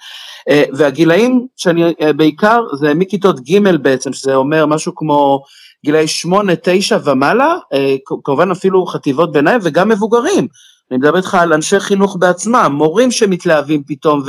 אה, 0.49 0.63
והגילאים 0.73 1.47
שאני 1.55 1.93
אה, 2.01 2.13
בעיקר, 2.13 2.61
זה 2.79 2.93
מכיתות 2.93 3.39
ג' 3.39 3.75
בעצם, 3.81 4.13
שזה 4.13 4.35
אומר 4.35 4.65
משהו 4.65 4.95
כמו 4.95 5.43
גילאי 5.85 6.07
שמונה, 6.07 6.53
תשע 6.63 6.97
ומעלה, 7.03 7.55
אה, 7.73 7.95
כמובן 8.23 8.51
אפילו 8.51 8.85
חטיבות 8.85 9.31
ביניים 9.31 9.59
וגם 9.63 9.89
מבוגרים. 9.89 10.47
אני 10.91 10.97
מדבר 10.97 11.17
איתך 11.17 11.35
על 11.35 11.53
אנשי 11.53 11.79
חינוך 11.79 12.17
בעצמם, 12.19 12.71
מורים 12.75 13.11
שמתלהבים 13.11 13.83
פתאום 13.87 14.23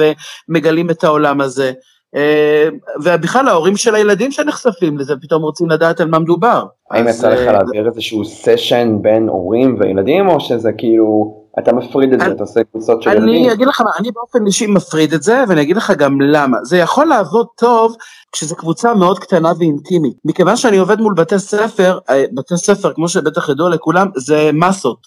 ומגלים 0.48 0.90
את 0.90 1.04
העולם 1.04 1.40
הזה. 1.40 1.72
אה, 2.14 2.68
ובכלל 3.04 3.48
ההורים 3.48 3.76
של 3.76 3.94
הילדים 3.94 4.32
שנחשפים 4.32 4.98
לזה 4.98 5.14
פתאום 5.22 5.42
רוצים 5.42 5.70
לדעת 5.70 6.00
על 6.00 6.08
מה 6.08 6.18
מדובר. 6.18 6.64
האם 6.90 7.08
יצא 7.08 7.28
לך 7.28 7.40
אה, 7.40 7.52
להעביר 7.52 7.86
איזשהו 7.86 8.24
סשן 8.24 8.98
בין 9.00 9.28
הורים 9.28 9.76
וילדים 9.80 10.28
או 10.28 10.40
שזה 10.40 10.72
כאילו 10.72 11.42
אתה 11.58 11.72
מפריד 11.72 12.12
את 12.12 12.20
זה, 12.20 12.26
אתה 12.26 12.42
עושה 12.42 12.64
קבוצות 12.64 13.02
של 13.02 13.10
ילדים? 13.10 13.28
אני 13.28 13.52
אגיד 13.52 13.68
לך 13.68 13.80
מה, 13.80 13.90
אני 13.98 14.10
באופן 14.10 14.46
אישי 14.46 14.66
מפריד 14.66 15.12
את 15.12 15.22
זה 15.22 15.44
ואני 15.48 15.62
אגיד 15.62 15.76
לך 15.76 15.92
גם 15.98 16.20
למה. 16.20 16.56
זה 16.62 16.78
יכול 16.78 17.06
לעבוד 17.06 17.46
טוב 17.56 17.96
כשזו 18.32 18.56
קבוצה 18.56 18.94
מאוד 18.94 19.18
קטנה 19.18 19.52
ואינטימית. 19.58 20.16
מכיוון 20.24 20.56
שאני 20.56 20.76
עובד 20.76 21.00
מול 21.00 21.14
בתי 21.14 21.38
ספר, 21.38 21.98
אה, 22.10 22.24
בתי 22.34 22.56
ספר 22.56 22.92
כמו 22.92 23.08
שבטח 23.08 23.48
ידוע 23.48 23.70
לכולם, 23.70 24.08
זה 24.16 24.50
מסות, 24.54 24.98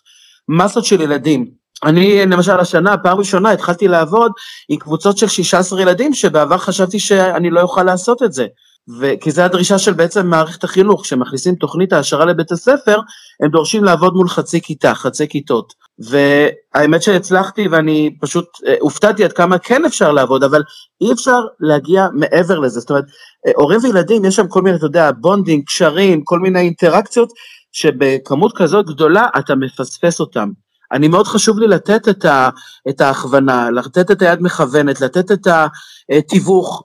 מסות 0.50 0.86
של 0.86 1.02
ילדים. 1.02 1.59
אני 1.84 2.26
למשל 2.26 2.60
השנה, 2.60 2.98
פעם 2.98 3.18
ראשונה 3.18 3.52
התחלתי 3.52 3.88
לעבוד 3.88 4.32
עם 4.70 4.78
קבוצות 4.78 5.18
של 5.18 5.28
16 5.28 5.82
ילדים 5.82 6.14
שבעבר 6.14 6.58
חשבתי 6.58 7.00
שאני 7.00 7.50
לא 7.50 7.62
אוכל 7.62 7.84
לעשות 7.84 8.24
את 8.24 8.34
זה. 8.34 8.46
כי 9.22 9.32
זה 9.32 9.46
הדרישה 9.46 9.78
של 9.78 9.94
בעצם 9.94 10.28
מערכת 10.28 10.64
החינוך, 10.64 11.02
כשמכניסים 11.02 11.56
תוכנית 11.56 11.94
העשרה 11.94 12.26
לבית 12.26 12.52
הספר, 12.52 13.00
הם 13.44 13.52
דורשים 13.52 13.84
לעבוד 13.84 14.14
מול 14.14 14.30
חצי 14.30 14.62
כיתה, 14.62 14.96
חצי 14.96 15.28
כיתות. 15.28 15.74
והאמת 16.00 17.04
שהצלחתי 17.04 17.68
ואני 17.68 18.16
פשוט 18.22 18.46
אה, 18.68 18.76
הופתעתי 18.80 19.24
עד 19.24 19.34
כמה 19.34 19.58
כן 19.58 19.86
אפשר 19.86 20.12
לעבוד, 20.12 20.44
אבל 20.44 20.64
אי 21.02 21.14
אפשר 21.14 21.40
להגיע 21.60 22.08
מעבר 22.14 22.60
לזה. 22.60 22.80
זאת 22.80 22.90
אומרת, 22.90 23.06
אה, 23.48 23.52
הורים 23.56 23.80
וילדים, 23.84 24.26
יש 24.26 24.36
שם 24.36 24.48
כל 24.48 24.62
מיני, 24.62 24.78
אתה 24.78 24.86
יודע, 24.86 25.12
bonding, 25.12 25.64
קשרים, 25.66 26.24
כל 26.24 26.40
מיני 26.40 26.60
אינטראקציות, 26.60 27.30
שבכמות 27.72 28.58
כזאת 28.58 28.86
גדולה 28.86 29.28
אתה 29.40 29.56
מפספס 29.56 30.20
אותם. 30.20 30.50
אני 30.92 31.08
מאוד 31.08 31.28
חשוב 31.28 31.60
לי 31.60 31.68
לתת 31.68 32.10
את, 32.10 32.26
ה, 32.26 32.50
את 32.90 33.02
ההכוונה, 33.02 33.70
לתת 33.72 34.12
את 34.12 34.22
היד 34.22 34.42
מכוונת, 34.42 35.02
לתת 35.02 35.32
את 35.32 35.48
התיווך, 36.10 36.84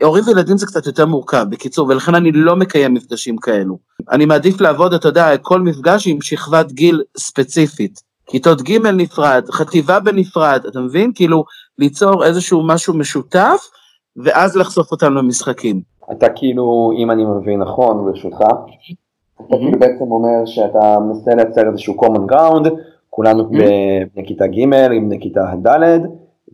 והורים 0.00 0.24
וילדים 0.26 0.58
זה 0.58 0.66
קצת 0.66 0.86
יותר 0.86 1.06
מורכב, 1.06 1.46
בקיצור, 1.50 1.88
ולכן 1.88 2.14
אני 2.14 2.32
לא 2.32 2.56
מקיים 2.56 2.94
מפגשים 2.94 3.36
כאלו. 3.36 3.78
אני 4.10 4.26
מעדיף 4.26 4.60
לעבוד, 4.60 4.94
אתה 4.94 5.08
יודע, 5.08 5.36
כל 5.36 5.60
מפגש 5.60 6.06
עם 6.06 6.20
שכבת 6.20 6.72
גיל 6.72 7.02
ספציפית. 7.18 8.00
כיתות 8.26 8.62
ג' 8.62 8.86
נפרד, 8.86 9.44
חטיבה 9.50 10.00
בנפרד, 10.00 10.66
אתה 10.68 10.80
מבין? 10.80 11.12
כאילו, 11.14 11.44
ליצור 11.78 12.24
איזשהו 12.24 12.66
משהו 12.66 12.94
משותף, 12.94 13.66
ואז 14.16 14.56
לחשוף 14.56 14.92
אותנו 14.92 15.14
למשחקים. 15.14 15.80
אתה 16.12 16.26
כאילו, 16.36 16.90
אם 16.98 17.10
אני 17.10 17.24
מבין 17.24 17.62
נכון, 17.62 18.04
ברשותך, 18.04 18.38
כאילו 19.48 19.78
בעצם 19.78 20.04
אומר 20.10 20.44
שאתה 20.44 20.98
מנסה 21.00 21.34
לייצר 21.34 21.68
איזשהו 21.68 21.94
common 21.94 22.32
ground, 22.32 22.68
כולנו 23.10 23.48
בני 23.48 24.26
כיתה 24.26 24.46
ג' 24.46 24.58
עם 24.92 25.08
בני 25.08 25.20
כיתה 25.20 25.40
ד', 25.66 25.98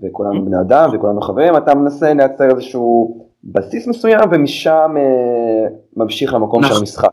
וכולנו 0.02 0.44
בני 0.44 0.60
אדם 0.60 0.90
וכולנו 0.92 1.20
חברים, 1.20 1.56
אתה 1.56 1.75
מנסה 1.75 2.14
לייצר 2.14 2.50
איזשהו 2.50 3.16
בסיס 3.44 3.87
מסוים 3.87 4.28
ומשם 4.32 4.94
אה, 4.96 5.68
ממשיך 5.96 6.34
למקום 6.34 6.60
נכון. 6.60 6.75
של 6.75 6.80
המשחק. 6.80 7.10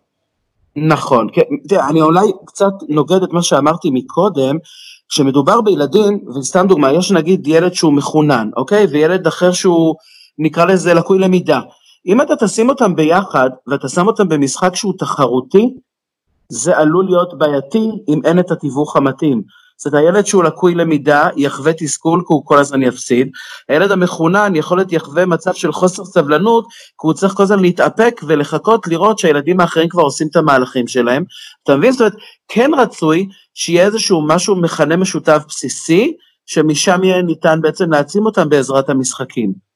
נכון, 0.75 1.27
כן, 1.33 1.41
תראה, 1.69 1.89
אני 1.89 2.01
אולי 2.01 2.31
קצת 2.45 2.73
נוגד 2.89 3.23
את 3.23 3.33
מה 3.33 3.41
שאמרתי 3.41 3.89
מקודם, 3.93 4.57
כשמדובר 5.09 5.61
בילדים, 5.61 6.19
וסתם 6.39 6.65
דוגמה, 6.67 6.91
יש 6.91 7.11
נגיד 7.11 7.47
ילד 7.47 7.73
שהוא 7.73 7.93
מחונן, 7.93 8.49
אוקיי? 8.57 8.85
וילד 8.85 9.27
אחר 9.27 9.51
שהוא, 9.51 9.95
נקרא 10.39 10.65
לזה 10.65 10.93
לקוי 10.93 11.19
למידה. 11.19 11.59
אם 12.07 12.21
אתה 12.21 12.35
תשים 12.35 12.69
אותם 12.69 12.95
ביחד, 12.95 13.49
ואתה 13.67 13.89
שם 13.89 14.07
אותם 14.07 14.27
במשחק 14.29 14.75
שהוא 14.75 14.93
תחרותי, 14.97 15.73
זה 16.49 16.77
עלול 16.77 17.05
להיות 17.05 17.37
בעייתי 17.37 17.89
אם 18.07 18.21
אין 18.25 18.39
את 18.39 18.51
התיווך 18.51 18.95
המתאים. 18.95 19.41
זאת 19.77 19.93
אומרת, 19.93 20.05
הילד 20.05 20.25
שהוא 20.25 20.43
לקוי 20.43 20.75
למידה 20.75 21.29
יחווה 21.35 21.73
תסכול 21.73 22.19
כי 22.19 22.33
הוא 22.33 22.45
כל 22.45 22.57
הזמן 22.57 22.83
יפסיד, 22.83 23.29
הילד 23.69 23.91
המחונן 23.91 24.55
יכול 24.55 24.77
להיות 24.77 24.91
יחווה 24.91 25.25
מצב 25.25 25.53
של 25.53 25.71
חוסר 25.71 26.05
סבלנות, 26.05 26.65
כי 26.71 27.07
הוא 27.07 27.13
צריך 27.13 27.33
כל 27.33 27.43
הזמן 27.43 27.59
להתאפק 27.59 28.21
ולחכות 28.27 28.87
לראות 28.87 29.19
שהילדים 29.19 29.59
האחרים 29.59 29.89
כבר 29.89 30.03
עושים 30.03 30.27
את 30.31 30.35
המהלכים 30.35 30.87
שלהם. 30.87 31.23
אתה 31.63 31.75
מבין? 31.75 31.91
זאת 31.91 32.01
אומרת, 32.01 32.13
כן 32.47 32.71
רצוי 32.77 33.27
שיהיה 33.53 33.85
איזשהו 33.85 34.27
משהו 34.27 34.55
מכנה 34.55 34.97
משותף 34.97 35.43
בסיסי, 35.47 36.13
שמשם 36.45 37.03
יהיה 37.03 37.21
ניתן 37.21 37.59
בעצם 37.61 37.91
להעצים 37.91 38.25
אותם 38.25 38.49
בעזרת 38.49 38.89
המשחקים. 38.89 39.66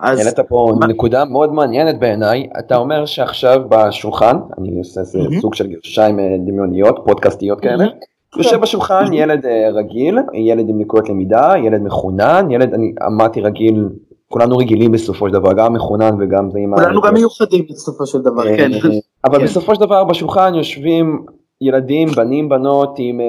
אז 0.00 0.18
העלית 0.18 0.40
פה 0.40 0.72
מה- 0.80 0.86
נקודה 0.86 1.24
מאוד 1.24 1.52
מעניינת 1.52 1.98
בעיניי, 1.98 2.46
אתה 2.58 2.76
אומר 2.76 3.06
שעכשיו 3.06 3.62
בשולחן, 3.68 4.36
אני 4.58 4.78
עושה 4.78 5.00
איזה 5.00 5.18
מהמם. 5.18 5.40
סוג 5.40 5.54
של 5.54 5.66
גרשיים 5.66 6.18
אה, 6.20 6.36
דמיוניות, 6.46 6.98
פודקאסטיות 7.04 7.60
כאלה, 7.60 7.76
מהמם. 7.76 7.90
יושב 8.38 8.60
בשולחן 8.60 9.12
ילד 9.12 9.46
אה, 9.46 9.68
רגיל, 9.72 10.18
ילד 10.34 10.68
עם 10.68 10.80
לקויות 10.80 11.08
למידה, 11.08 11.52
ילד 11.64 11.82
מחונן, 11.82 12.46
ילד, 12.50 12.74
אני 12.74 12.92
אמרתי 13.06 13.40
רגיל, 13.40 13.88
כולנו 14.28 14.56
רגילים 14.56 14.92
בסופו 14.92 15.26
של 15.28 15.32
דבר, 15.34 15.52
גם 15.52 15.72
מחונן 15.72 16.10
וגם 16.20 16.50
זה 16.50 16.58
עם 16.58 16.74
ה... 16.74 16.76
כולנו 16.76 17.00
גם 17.00 17.14
מיוחדים 17.14 17.64
בסופו 17.70 18.06
של 18.06 18.18
דבר, 18.22 18.42
כן. 18.56 18.70
אה, 18.72 18.78
אבל 19.24 19.38
כן. 19.38 19.44
בסופו 19.44 19.74
של 19.74 19.80
דבר 19.80 20.04
בשולחן 20.04 20.54
יושבים 20.54 21.24
ילדים, 21.60 22.08
בנים, 22.08 22.48
בנות 22.48 22.94
עם 22.98 23.20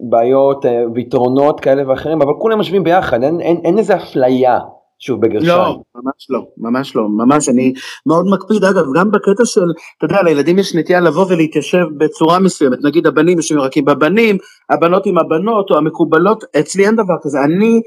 בעיות 0.00 0.64
ויתרונות 0.94 1.60
כאלה 1.60 1.82
ואחרים, 1.88 2.22
אבל 2.22 2.32
כולם 2.38 2.58
יושבים 2.58 2.84
ביחד, 2.84 3.22
אין- 3.22 3.40
אין 3.40 3.56
אין 3.64 3.78
איזה 3.78 3.96
אפליה, 3.96 4.58
שוב 4.98 5.20
בגרשיים. 5.20 5.48
לא, 5.48 5.82
ממש 5.94 6.26
לא, 6.30 6.46
ממש 6.58 6.96
לא, 6.96 7.08
ממש, 7.08 7.48
אני 7.48 7.72
מאוד 8.06 8.26
מקפיד, 8.30 8.64
אגב, 8.64 8.84
גם 8.94 9.10
בקטע 9.10 9.44
של, 9.44 9.64
אתה 9.98 10.04
יודע, 10.04 10.22
לילדים 10.22 10.58
יש 10.58 10.74
נטייה 10.74 11.00
לבוא 11.00 11.26
ולהתיישב 11.28 11.84
בצורה 11.98 12.38
מסוימת, 12.38 12.78
נגיד 12.82 13.06
הבנים 13.06 13.36
יושבים 13.36 13.60
רק 13.60 13.76
עם 13.76 13.88
הבנים, 13.88 14.38
הבנות 14.70 15.06
עם 15.06 15.18
הבנות, 15.18 15.70
או 15.70 15.76
המקובלות, 15.76 16.44
אצלי 16.60 16.86
אין 16.86 16.96
דבר 16.96 17.14
כזה, 17.22 17.38
אני, 17.44 17.80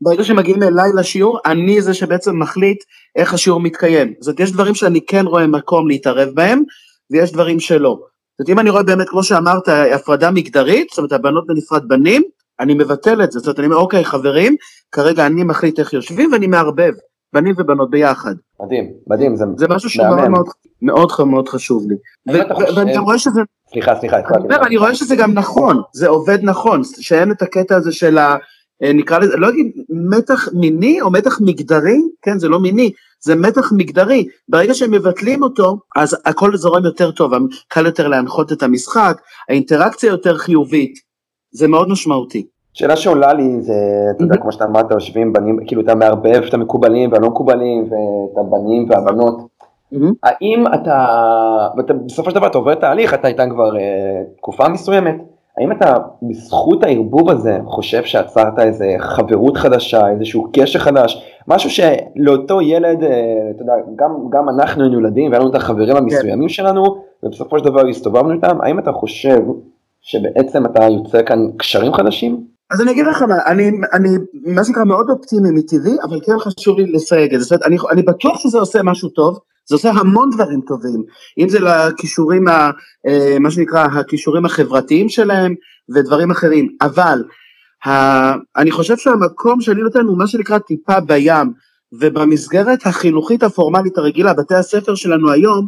ברגע 0.00 0.24
שמגיעים 0.24 0.62
אליי 0.62 0.90
לשיעור, 0.96 1.38
אני 1.46 1.82
זה 1.82 1.94
שבעצם 1.94 2.38
מחליט 2.38 2.78
איך 3.16 3.34
השיעור 3.34 3.60
מתקיים. 3.60 4.14
זאת 4.20 4.28
אומרת, 4.28 4.40
יש 4.40 4.52
דברים 4.52 4.74
שאני 4.74 5.00
כן 5.06 5.26
רואה 5.26 5.46
מקום 5.46 5.88
להתערב 5.88 6.28
בהם, 6.34 6.62
ויש 7.10 7.32
דברים 7.32 7.60
שלא. 7.60 7.98
זאת 8.38 8.40
אומרת, 8.40 8.50
אם 8.50 8.58
אני 8.58 8.70
רואה 8.70 8.82
באמת, 8.82 9.08
כמו 9.08 9.22
שאמרת, 9.22 9.68
הפרדה 9.68 10.30
מגדרית, 10.30 10.86
זאת 10.90 10.98
אומרת, 10.98 11.12
הבנות 11.12 11.46
בנפרד 11.46 11.88
בנים, 11.88 12.22
אני 12.62 12.74
מבטל 12.74 13.24
את 13.24 13.32
זה, 13.32 13.38
זאת 13.38 13.46
אומרת, 13.46 13.58
אני 13.58 13.66
אומר, 13.66 13.76
אוקיי, 13.76 14.04
חברים, 14.04 14.56
כרגע 14.92 15.26
אני 15.26 15.44
מחליט 15.44 15.78
איך 15.78 15.92
יושבים 15.92 16.32
ואני 16.32 16.46
מערבב, 16.46 16.92
בנים 17.32 17.54
ובנות 17.58 17.90
ביחד. 17.90 18.34
מדהים, 18.62 18.90
מדהים, 19.06 19.36
זה, 19.36 19.44
זה 19.56 19.68
משהו 19.68 19.90
שהוא 19.90 20.06
מהמם. 20.06 20.16
מאוד 20.16 20.46
מאוד, 20.82 21.08
מאוד, 21.10 21.28
מאוד 21.28 21.48
חשוב 21.48 21.86
לי. 21.88 21.96
חושב- 22.54 22.76
ואני 22.76 22.94
גם 22.94 23.02
רואה 23.04 23.18
שזה, 23.18 23.40
סליחה, 23.72 23.94
סליחה, 24.00 24.16
אני. 24.18 24.44
אומר, 24.44 24.66
אני 24.66 24.76
רואה 24.76 24.94
שזה 24.94 25.16
גם 25.16 25.32
נכון, 25.32 25.82
זה 25.94 26.08
עובד 26.08 26.38
נכון, 26.42 26.82
שאין 26.84 27.30
את 27.30 27.42
הקטע 27.42 27.76
הזה 27.76 27.92
של 27.92 28.18
ה... 28.18 28.36
אה, 28.82 28.92
נקרא 28.92 29.18
לזה, 29.18 29.36
לא 29.36 29.48
אגיד 29.48 29.66
מתח 30.10 30.48
מיני 30.52 31.00
או 31.00 31.10
מתח 31.10 31.40
מגדרי, 31.40 31.98
כן, 32.22 32.38
זה 32.38 32.48
לא 32.48 32.60
מיני, 32.60 32.92
זה 33.20 33.34
מתח 33.34 33.72
מגדרי. 33.76 34.26
ברגע 34.48 34.74
שהם 34.74 34.90
מבטלים 34.90 35.42
אותו, 35.42 35.78
אז 35.96 36.16
הכל 36.24 36.56
זורם 36.56 36.84
יותר 36.84 37.10
טוב, 37.10 37.32
קל 37.68 37.86
יותר 37.86 38.08
להנחות 38.08 38.52
את 38.52 38.62
המשחק, 38.62 39.20
האינטראקציה 39.48 40.10
יותר 40.10 40.38
חיובית, 40.38 40.94
זה 41.54 41.68
מאוד 41.68 41.88
משמעותי. 41.88 42.46
שאלה 42.74 42.96
שעולה 42.96 43.32
לי 43.32 43.60
זה, 43.60 43.74
אתה 44.16 44.24
יודע, 44.24 44.34
Mhm. 44.34 44.38
כמו 44.40 44.52
שאתה 44.52 44.64
אמרת, 44.64 44.90
יושבים 44.90 45.32
בנים, 45.32 45.58
כאילו 45.66 45.82
אתה 45.82 45.94
מערבב 45.94 46.42
את 46.48 46.54
המקובלים 46.54 47.12
והלא 47.12 47.28
מקובלים 47.28 47.82
ואת 47.90 48.38
הבנים 48.38 48.86
והבנות. 48.88 49.38
האם 50.22 50.64
אתה, 50.74 51.06
ואתה 51.76 51.92
בסופו 51.94 52.30
של 52.30 52.36
דבר 52.36 52.46
אתה 52.46 52.58
עובר 52.58 52.74
תהליך, 52.74 53.14
אתה 53.14 53.28
איתם 53.28 53.50
כבר 53.50 53.76
אה, 53.76 53.82
תקופה 54.36 54.68
מסוימת, 54.68 55.14
האם 55.58 55.72
אתה 55.72 55.94
בזכות 56.22 56.84
הערבוב 56.84 57.30
הזה 57.30 57.58
חושב 57.66 58.04
שעצרת 58.04 58.58
איזה 58.58 58.94
חברות 58.98 59.56
חדשה, 59.56 60.08
איזשהו 60.08 60.46
קשר 60.52 60.78
חדש, 60.78 61.24
משהו 61.48 61.70
שלאותו 61.70 62.60
ילד, 62.60 63.02
אה, 63.02 63.10
אתה 63.50 63.62
יודע, 63.62 63.72
גם, 63.96 64.10
גם 64.30 64.48
אנחנו 64.48 64.82
היינו 64.82 65.00
ילדים 65.00 65.30
והיה 65.30 65.40
לנו 65.40 65.50
את 65.50 65.54
החברים 65.54 65.96
המסוימים 65.96 66.48
שלנו, 66.48 66.84
ובסופו 67.22 67.58
של 67.58 67.64
דבר 67.64 67.86
הסתובבנו 67.88 68.32
איתם, 68.32 68.58
האם 68.60 68.78
אתה 68.78 68.92
חושב 68.92 69.40
שבעצם 70.02 70.66
אתה 70.66 70.84
יוצא 70.84 71.22
כאן 71.22 71.46
קשרים 71.56 71.92
חדשים? 71.92 72.52
אז 72.72 72.80
אני 72.80 72.90
אגיד 72.90 73.06
לך 73.06 73.22
מה, 73.22 73.34
אני, 73.46 73.70
אני 73.92 74.08
מה 74.44 74.64
שנקרא 74.64 74.84
מאוד 74.84 75.10
אופטימי 75.10 75.50
מטבעי, 75.50 75.96
אבל 76.02 76.20
כן 76.26 76.38
חשוב 76.38 76.78
לי 76.78 76.92
לסייג 76.92 77.34
את 77.34 77.40
זה, 77.40 77.44
זאת 77.44 77.52
אומרת, 77.52 77.66
אני, 77.66 77.76
אני 77.92 78.02
בטוח 78.02 78.38
שזה 78.38 78.58
עושה 78.58 78.82
משהו 78.82 79.08
טוב, 79.08 79.38
זה 79.68 79.74
עושה 79.74 79.90
המון 79.90 80.30
דברים 80.30 80.60
טובים, 80.66 81.02
אם 81.38 81.48
זה 81.48 81.58
לכישורים, 81.60 82.48
ה, 82.48 82.70
אה, 83.06 83.36
מה 83.40 83.50
שנקרא, 83.50 83.84
הכישורים 83.84 84.44
החברתיים 84.44 85.08
שלהם 85.08 85.54
ודברים 85.94 86.30
אחרים, 86.30 86.68
אבל 86.82 87.24
ה, 87.86 87.90
אני 88.56 88.70
חושב 88.70 88.96
שהמקום 88.96 89.60
שאני 89.60 89.82
נותן 89.82 90.04
הוא 90.04 90.18
מה 90.18 90.26
שנקרא 90.26 90.58
טיפה 90.58 91.00
בים, 91.00 91.52
ובמסגרת 92.00 92.86
החינוכית 92.86 93.42
הפורמלית 93.42 93.98
הרגילה, 93.98 94.34
בתי 94.34 94.54
הספר 94.54 94.94
שלנו 94.94 95.30
היום, 95.30 95.66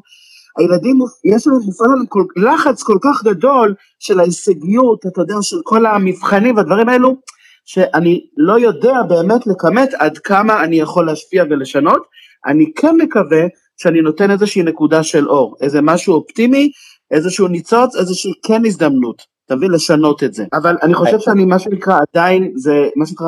הילדים, 0.59 0.99
יש 1.25 1.47
לנו 1.47 1.61
מופעל 1.61 1.91
עליהם 1.91 2.07
לחץ 2.37 2.83
כל 2.83 2.99
כך 3.03 3.25
גדול 3.25 3.75
של 3.99 4.21
ההישגיות, 4.21 5.07
אתה 5.07 5.21
יודע, 5.21 5.35
של 5.43 5.57
כל 5.65 5.87
המבחנים 5.87 6.57
והדברים 6.57 6.89
האלו, 6.89 7.17
שאני 7.65 8.21
לא 8.37 8.59
יודע 8.59 9.03
באמת 9.09 9.47
לכמת 9.47 9.95
עד 9.99 10.19
כמה 10.19 10.65
אני 10.65 10.77
יכול 10.77 11.07
להשפיע 11.07 11.45
ולשנות. 11.51 12.03
אני 12.47 12.73
כן 12.77 12.97
מקווה 12.97 13.43
שאני 13.77 14.01
נותן 14.01 14.31
איזושהי 14.31 14.63
נקודה 14.63 15.03
של 15.03 15.29
אור, 15.29 15.57
איזה 15.61 15.81
משהו 15.81 16.15
אופטימי, 16.15 16.71
איזשהו 17.11 17.49
ניצוץ, 17.49 17.97
איזושהי 17.97 18.33
כן 18.47 18.65
הזדמנות, 18.67 19.23
תבין, 19.49 19.71
לשנות 19.71 20.23
את 20.23 20.35
זה. 20.35 20.45
אבל 20.53 20.77
אני 20.83 20.95
חושב 20.95 21.21
שאני, 21.21 21.45
מה 21.45 21.59
שנקרא, 21.59 21.99
עדיין, 22.13 22.53
זה 22.57 22.89
מה 22.97 23.07
שנקרא, 23.07 23.27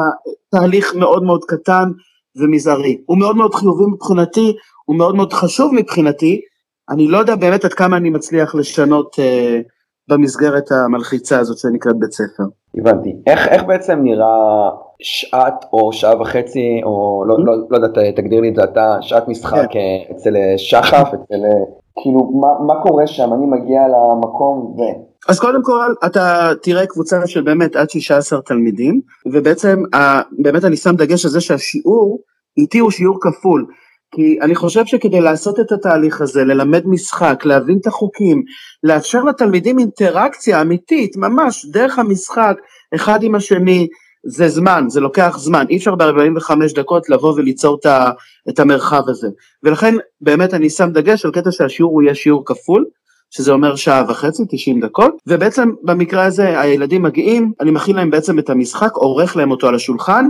תהליך 0.51 0.95
מאוד 0.95 1.23
מאוד 1.23 1.45
קטן 1.45 1.91
ומזערי. 2.37 2.99
הוא 3.07 3.19
מאוד 3.19 3.37
מאוד 3.37 3.55
חיובי 3.55 3.85
מבחינתי, 3.87 4.57
הוא 4.85 4.97
מאוד 4.97 5.15
מאוד 5.15 5.33
חשוב 5.33 5.75
מבחינתי, 5.75 6.41
אני 6.91 7.09
לא 7.09 7.19
יודע 7.19 7.37
באמת 7.37 7.65
עד 7.65 7.75
כמה 7.75 7.97
אני 7.97 8.11
מצליח 8.11 8.55
לשנות 8.55 9.17
אה, 9.19 9.61
במסגרת 10.09 10.73
המלחיצה 10.73 11.39
הזאת 11.39 11.59
שנקראת 11.59 11.97
בית 11.99 12.13
ספר. 12.13 12.45
הבנתי. 12.79 13.17
איך, 13.27 13.49
איך 13.49 13.65
בעצם 13.65 13.99
נראה 14.03 14.71
שעת 15.03 15.65
או 15.73 15.93
שעה 15.93 16.21
וחצי, 16.21 16.81
או 16.85 17.25
לא, 17.27 17.45
לא, 17.45 17.53
לא 17.71 17.77
יודע, 17.77 18.11
תגדיר 18.11 18.41
לי 18.41 18.49
את 18.49 18.55
זה 18.55 18.65
אתה, 18.65 18.97
שעת 19.01 19.29
משחק 19.29 19.67
כן. 19.71 19.79
אה, 19.79 20.17
אצל 20.17 20.37
אה, 20.37 20.55
שחף, 20.57 21.09
אצל... 21.09 21.45
אה, 21.45 21.65
כאילו, 22.03 22.31
מה, 22.41 22.49
מה 22.67 22.83
קורה 22.83 23.07
שם? 23.07 23.33
אני 23.33 23.47
מגיע 23.47 23.81
למקום 23.89 24.77
ו... 24.79 24.83
אז 25.29 25.41
קודם 25.41 25.63
כל 25.63 25.95
אתה 26.07 26.51
תראה 26.63 26.87
קבוצה 26.87 27.27
של 27.27 27.43
באמת 27.43 27.77
עד 27.77 27.91
16 27.91 28.41
תלמידים 28.41 29.01
ובעצם 29.33 29.83
ה, 29.95 29.99
באמת 30.39 30.65
אני 30.65 30.77
שם 30.77 30.97
דגש 30.97 31.25
על 31.25 31.31
זה 31.31 31.41
שהשיעור 31.41 32.19
איתי 32.59 32.79
הוא 32.79 32.91
שיעור 32.91 33.19
כפול 33.21 33.67
כי 34.15 34.39
אני 34.41 34.55
חושב 34.55 34.87
שכדי 34.87 35.21
לעשות 35.21 35.61
את 35.61 35.73
התהליך 35.73 36.21
הזה 36.21 36.45
ללמד 36.45 36.83
משחק 36.87 37.45
להבין 37.45 37.79
את 37.81 37.87
החוקים 37.87 38.43
לאפשר 38.83 39.23
לתלמידים 39.25 39.79
אינטראקציה 39.79 40.61
אמיתית 40.61 41.17
ממש 41.17 41.67
דרך 41.67 41.99
המשחק 41.99 42.57
אחד 42.95 43.23
עם 43.23 43.35
השני 43.35 43.87
זה 44.27 44.49
זמן 44.49 44.85
זה 44.89 45.01
לוקח 45.01 45.37
זמן. 45.39 45.65
אי 45.71 45.77
אפשר 45.77 45.95
ב-45 45.95 46.51
דקות 46.75 47.09
לבוא 47.09 47.35
וליצור 47.37 47.77
את, 47.81 47.87
ה, 47.87 48.11
את 48.49 48.61
המרחב 48.61 49.03
הזה. 49.09 49.29
ולכן 49.63 49.95
באמת 50.21 50.55
אני 50.55 50.71
שם 50.71 50.91
דגש 50.93 51.25
על 51.25 51.33
קטע 51.33 51.53
שהשיעור 51.53 51.93
הוא 51.93 52.03
יהיה 52.03 52.15
שיעור 52.15 52.43
כפול 52.47 52.85
שזה 53.31 53.53
אומר 53.53 53.77
שעה 53.77 54.05
וחצי, 54.09 54.43
90 54.51 54.81
דקות, 54.81 55.15
ובעצם 55.27 55.71
במקרה 55.83 56.25
הזה 56.25 56.61
הילדים 56.61 57.03
מגיעים, 57.03 57.53
אני 57.61 57.71
מכין 57.71 57.97
להם 57.97 58.11
בעצם 58.11 58.39
את 58.39 58.51
המשחק, 58.51 58.93
עורך 58.95 59.37
להם 59.37 59.51
אותו 59.51 59.69
על 59.69 59.75
השולחן, 59.75 60.29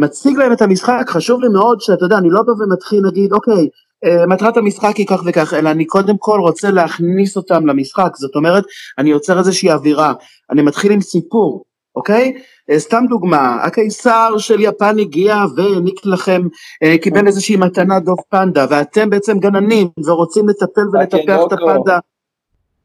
מציג 0.00 0.38
להם 0.38 0.52
את 0.52 0.62
המשחק, 0.62 1.04
חשוב 1.08 1.40
לי 1.40 1.48
מאוד 1.48 1.80
שאתה 1.80 2.04
יודע, 2.04 2.18
אני 2.18 2.30
לא 2.30 2.42
בא 2.42 2.52
ומתחיל 2.52 3.04
להגיד, 3.04 3.32
אוקיי, 3.32 3.68
אה, 4.04 4.26
מטרת 4.26 4.56
המשחק 4.56 4.96
היא 4.96 5.06
כך 5.06 5.22
וכך, 5.26 5.54
אלא 5.54 5.70
אני 5.70 5.84
קודם 5.84 6.16
כל 6.18 6.40
רוצה 6.40 6.70
להכניס 6.70 7.36
אותם 7.36 7.66
למשחק, 7.66 8.16
זאת 8.16 8.36
אומרת, 8.36 8.64
אני 8.98 9.10
יוצר 9.10 9.38
איזושהי 9.38 9.72
אווירה, 9.72 10.12
אני 10.50 10.62
מתחיל 10.62 10.92
עם 10.92 11.00
סיפור, 11.00 11.64
אוקיי? 11.96 12.32
אה, 12.70 12.78
סתם 12.78 13.04
דוגמה, 13.08 13.58
הקיסר 13.62 14.38
של 14.38 14.60
יפן 14.60 14.98
הגיע 14.98 15.44
והעניק 15.56 16.00
לכם, 16.04 16.42
אה, 16.82 16.98
קיבל 16.98 17.26
איזושהי 17.26 17.56
מתנה 17.56 18.00
דוב 18.00 18.18
פנדה, 18.30 18.66
ואתם 18.70 19.10
בעצם 19.10 19.38
גננים 19.38 19.88
ורוצים 20.06 20.48
לטפל 20.48 20.88
ולטפח 20.92 21.40
את 21.46 21.52
הקינוקו. 21.52 21.70
הפנדה. 21.70 21.98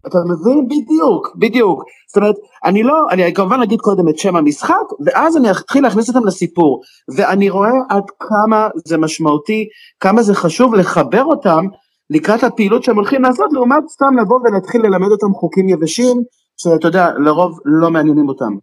אתה 0.07 0.17
מבין? 0.25 0.67
בדיוק, 0.67 1.35
בדיוק. 1.35 1.83
זאת 2.07 2.17
אומרת, 2.17 2.35
אני 2.65 2.83
לא, 2.83 3.09
אני 3.11 3.33
כמובן 3.33 3.61
אגיד 3.61 3.79
קודם 3.81 4.09
את 4.09 4.17
שם 4.17 4.35
המשחק, 4.35 4.83
ואז 5.05 5.37
אני 5.37 5.51
אתחיל 5.51 5.83
להכניס 5.83 6.09
אותם 6.09 6.25
לסיפור. 6.25 6.81
ואני 7.15 7.49
רואה 7.49 7.71
עד 7.89 8.03
כמה 8.19 8.67
זה 8.85 8.97
משמעותי, 8.97 9.67
כמה 9.99 10.23
זה 10.23 10.35
חשוב 10.35 10.75
לחבר 10.75 11.23
אותם 11.23 11.65
לקראת 12.09 12.43
הפעילות 12.43 12.83
שהם 12.83 12.95
הולכים 12.95 13.21
לעשות, 13.21 13.53
לעומת 13.53 13.83
סתם 13.89 14.17
לבוא 14.21 14.39
ולהתחיל 14.43 14.81
ללמד 14.81 15.11
אותם 15.11 15.33
חוקים 15.33 15.69
יבשים, 15.69 16.21
שאתה 16.57 16.87
יודע, 16.87 17.09
לרוב 17.17 17.59
לא 17.65 17.91
מעניינים 17.91 18.29
אותם. 18.29 18.53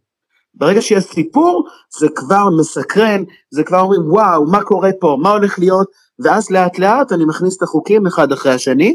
ברגע 0.55 0.83
שיש 0.83 1.05
סיפור, 1.05 1.65
זה 1.99 2.07
כבר 2.15 2.49
מסקרן, 2.61 3.23
זה 3.51 3.65
כבר 3.65 3.81
אומרים, 3.81 4.11
וואו, 4.11 4.47
מה 4.51 4.63
קורה 4.63 4.91
פה, 5.01 5.17
מה 5.23 5.31
הולך 5.31 5.59
להיות, 5.59 5.87
ואז 6.25 6.51
לאט 6.51 6.79
לאט 6.79 7.13
אני 7.13 7.25
מכניס 7.25 7.57
את 7.57 7.63
החוקים 7.63 8.07
אחד 8.07 8.33
אחרי 8.33 8.53
השני. 8.53 8.95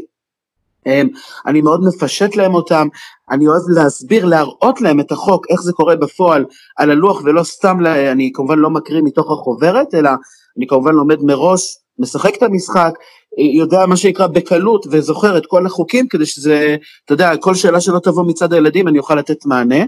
אני 1.46 1.60
מאוד 1.60 1.80
מפשט 1.84 2.36
להם 2.36 2.54
אותם, 2.54 2.88
אני 3.30 3.46
אוהב 3.46 3.62
להסביר, 3.74 4.24
להראות 4.24 4.80
להם 4.80 5.00
את 5.00 5.12
החוק, 5.12 5.46
איך 5.50 5.62
זה 5.62 5.72
קורה 5.72 5.96
בפועל 5.96 6.44
על 6.78 6.90
הלוח, 6.90 7.22
ולא 7.24 7.42
סתם, 7.42 7.80
לה, 7.80 8.12
אני 8.12 8.30
כמובן 8.34 8.58
לא 8.58 8.70
מקריא 8.70 9.02
מתוך 9.04 9.30
החוברת, 9.30 9.94
אלא 9.94 10.10
אני 10.58 10.66
כמובן 10.66 10.94
לומד 10.94 11.22
מראש, 11.22 11.76
משחק 11.98 12.36
את 12.36 12.42
המשחק, 12.42 12.92
יודע 13.38 13.86
מה 13.86 13.96
שנקרא 13.96 14.26
בקלות 14.26 14.86
וזוכר 14.90 15.38
את 15.38 15.46
כל 15.46 15.66
החוקים, 15.66 16.08
כדי 16.08 16.26
שזה, 16.26 16.76
אתה 17.04 17.14
יודע, 17.14 17.36
כל 17.36 17.54
שאלה 17.54 17.80
שלא 17.80 17.98
תבוא 17.98 18.24
מצד 18.26 18.52
הילדים 18.52 18.88
אני 18.88 18.98
אוכל 18.98 19.14
לתת 19.14 19.46
מענה. 19.46 19.84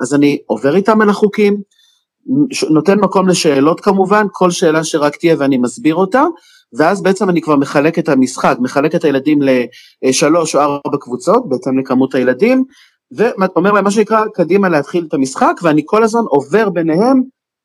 אז 0.00 0.14
אני 0.14 0.38
עובר 0.46 0.76
איתם 0.76 1.00
על 1.00 1.10
החוקים, 1.10 1.60
נותן 2.70 2.98
מקום 2.98 3.28
לשאלות 3.28 3.80
כמובן, 3.80 4.26
כל 4.32 4.50
שאלה 4.50 4.84
שרק 4.84 5.16
תהיה 5.16 5.36
ואני 5.38 5.58
מסביר 5.58 5.94
אותה, 5.94 6.24
ואז 6.78 7.02
בעצם 7.02 7.30
אני 7.30 7.40
כבר 7.40 7.56
מחלק 7.56 7.98
את 7.98 8.08
המשחק, 8.08 8.56
מחלק 8.60 8.94
את 8.94 9.04
הילדים 9.04 9.38
לשלוש 10.02 10.54
או 10.54 10.60
ארבע 10.60 10.98
קבוצות, 11.00 11.48
בהתאם 11.48 11.78
לכמות 11.78 12.14
הילדים, 12.14 12.64
ואומר 13.12 13.72
להם 13.72 13.84
מה 13.84 13.90
שנקרא, 13.90 14.24
קדימה 14.34 14.68
להתחיל 14.68 15.04
את 15.08 15.14
המשחק, 15.14 15.54
ואני 15.62 15.82
כל 15.86 16.02
הזמן 16.02 16.22
עובר 16.24 16.70
ביניהם, 16.70 17.22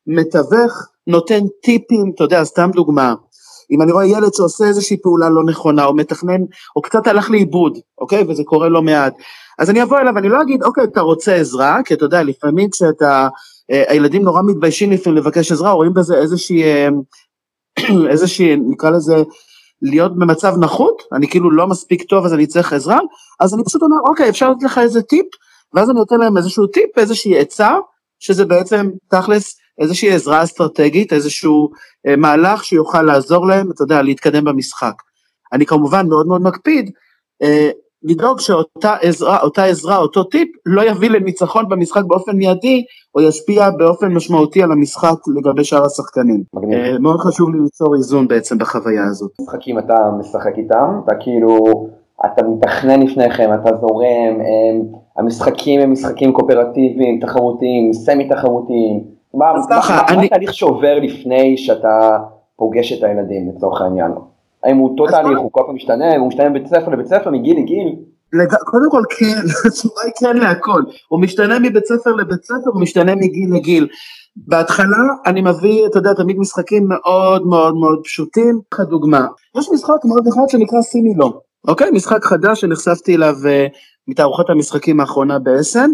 מתווך, 0.07 0.87
נותן 1.07 1.39
טיפים, 1.63 2.11
אתה 2.15 2.23
יודע, 2.23 2.43
סתם 2.43 2.69
דוגמה, 2.73 3.13
אם 3.71 3.81
אני 3.81 3.91
רואה 3.91 4.05
ילד 4.05 4.33
שעושה 4.33 4.65
איזושהי 4.65 4.97
פעולה 5.01 5.29
לא 5.29 5.43
נכונה, 5.43 5.85
או 5.85 5.95
מתכנן, 5.95 6.41
או 6.75 6.81
קצת 6.81 7.07
הלך 7.07 7.29
לאיבוד, 7.29 7.77
אוקיי? 7.97 8.23
וזה 8.27 8.43
קורה 8.43 8.69
לא 8.69 8.81
מעט. 8.81 9.13
אז 9.59 9.69
אני 9.69 9.83
אבוא 9.83 9.97
אליו, 9.99 10.17
אני 10.17 10.29
לא 10.29 10.41
אגיד, 10.41 10.63
אוקיי, 10.63 10.83
אתה 10.83 11.01
רוצה 11.01 11.35
עזרה, 11.35 11.79
כי 11.85 11.93
אתה 11.93 12.05
יודע, 12.05 12.23
לפעמים 12.23 12.69
כשאתה, 12.69 13.27
אה, 13.71 13.83
הילדים 13.87 14.23
נורא 14.23 14.41
מתביישים 14.45 14.91
לפעמים 14.91 15.17
לבקש 15.17 15.51
עזרה, 15.51 15.71
רואים 15.71 15.93
בזה 15.93 16.17
איזושהי, 16.17 16.63
אה, 16.63 16.87
איזושהי, 18.11 18.55
נקרא 18.55 18.89
לזה, 18.89 19.15
להיות 19.81 20.15
במצב 20.15 20.53
נחות, 20.59 21.03
אני 21.13 21.27
כאילו 21.27 21.51
לא 21.51 21.67
מספיק 21.67 22.03
טוב 22.03 22.25
אז 22.25 22.33
אני 22.33 22.47
צריך 22.47 22.73
עזרה, 22.73 22.99
אז 23.39 23.53
אני 23.53 23.63
פשוט 23.63 23.81
אומר, 23.81 23.97
אוקיי, 24.09 24.29
אפשר 24.29 24.51
לתת 24.51 24.63
לך 24.63 24.77
איזה 24.77 25.01
טיפ, 25.01 25.25
ואז 25.73 25.89
אני 25.89 25.99
נותן 25.99 26.19
להם 26.19 26.37
איזשהו 26.37 26.67
טיפ, 26.67 26.97
איזושהי 26.97 27.39
עצה, 27.39 27.75
שזה 28.19 28.45
בעצם 28.45 28.89
תכלס 29.09 29.57
איזושהי 29.81 30.11
עזרה 30.11 30.43
אסטרטגית, 30.43 31.13
איזשהו 31.13 31.69
אה, 32.07 32.15
מהלך 32.15 32.63
שיוכל 32.63 33.01
לעזור 33.01 33.47
להם, 33.47 33.71
אתה 33.71 33.83
יודע, 33.83 34.01
להתקדם 34.01 34.43
במשחק. 34.43 34.93
אני 35.53 35.65
כמובן 35.65 36.07
מאוד 36.07 36.27
מאוד 36.27 36.41
מקפיד 36.41 36.91
אה, 37.43 37.69
לדאוג 38.07 38.39
שאותה 38.39 38.95
עזרה, 39.01 39.41
אותה 39.41 39.63
עזרה, 39.63 39.97
אותו 39.97 40.23
טיפ, 40.23 40.47
לא 40.65 40.81
יביא 40.81 41.09
לניצחון 41.09 41.69
במשחק 41.69 42.03
באופן 42.07 42.35
מיידי, 42.35 42.83
או 43.15 43.21
ישפיע 43.21 43.69
באופן 43.69 44.13
משמעותי 44.13 44.63
על 44.63 44.71
המשחק 44.71 45.15
לגבי 45.37 45.63
שאר 45.63 45.85
השחקנים. 45.85 46.43
מגניב. 46.53 46.79
אה, 46.79 46.99
מאוד 46.99 47.19
חשוב 47.19 47.49
לי 47.55 47.59
ליצור 47.59 47.95
איזון 47.95 48.27
בעצם 48.27 48.57
בחוויה 48.57 49.03
הזאת. 49.05 49.31
משחקים 49.41 49.79
אתה 49.79 49.95
משחק 50.19 50.57
איתם, 50.57 50.99
אתה 51.05 51.15
כאילו, 51.19 51.63
אתה 52.25 52.47
מתכנן 52.47 53.01
לפניכם, 53.01 53.49
אתה 53.61 53.75
זורם, 53.77 54.33
הם, 54.39 54.81
המשחקים 55.17 55.81
הם 55.81 55.91
משחקים 55.91 56.33
קואופרטיביים, 56.33 57.19
תחרותיים, 57.19 57.93
סמי 57.93 58.29
תחרותיים. 58.29 59.03
מה 59.33 59.45
התהליך 60.23 60.53
שעובר 60.53 60.99
לפני 60.99 61.57
שאתה 61.57 62.17
פוגש 62.55 62.93
את 62.93 63.03
הילדים 63.03 63.51
לצורך 63.55 63.81
העניין? 63.81 64.11
האם 64.63 64.77
הוא 64.77 64.89
אותו 64.89 65.07
תהליך, 65.07 65.39
הוא 65.39 65.51
כל 65.51 65.61
פעם 65.65 65.75
משתנה, 65.75 66.17
הוא 66.17 66.27
משתנה 66.27 66.49
מבית 66.49 66.67
ספר 66.67 66.91
לבית 66.91 67.07
ספר, 67.07 67.29
מגיל 67.29 67.57
לגיל? 67.57 67.95
קודם 68.65 68.91
כל 68.91 69.03
כן, 69.17 69.41
התשובה 69.67 70.01
היא 70.03 70.13
כן 70.19 70.37
להכל, 70.37 70.81
הוא 71.07 71.21
משתנה 71.21 71.59
מבית 71.59 71.85
ספר 71.85 72.15
לבית 72.15 72.43
ספר, 72.43 72.69
הוא 72.73 72.81
משתנה 72.81 73.15
מגיל 73.15 73.55
לגיל. 73.55 73.87
בהתחלה 74.35 74.97
אני 75.25 75.41
מביא, 75.41 75.85
אתה 75.85 75.97
יודע, 75.97 76.13
תמיד 76.13 76.37
משחקים 76.39 76.87
מאוד 76.87 77.47
מאוד 77.47 77.75
מאוד 77.75 77.99
פשוטים. 78.03 78.59
כדוגמה, 78.71 79.27
יש 79.57 79.69
משחק 79.73 80.05
מאוד 80.05 80.27
אחד 80.27 80.41
שנקרא 80.47 80.81
שימי 80.81 81.13
לו, 81.15 81.41
אוקיי? 81.67 81.91
משחק 81.91 82.23
חדש 82.23 82.61
שנחשפתי 82.61 83.15
אליו 83.15 83.35
uh, 83.43 83.77
מתערוכת 84.07 84.49
המשחקים 84.49 84.99
האחרונה 84.99 85.39
באסן. 85.39 85.91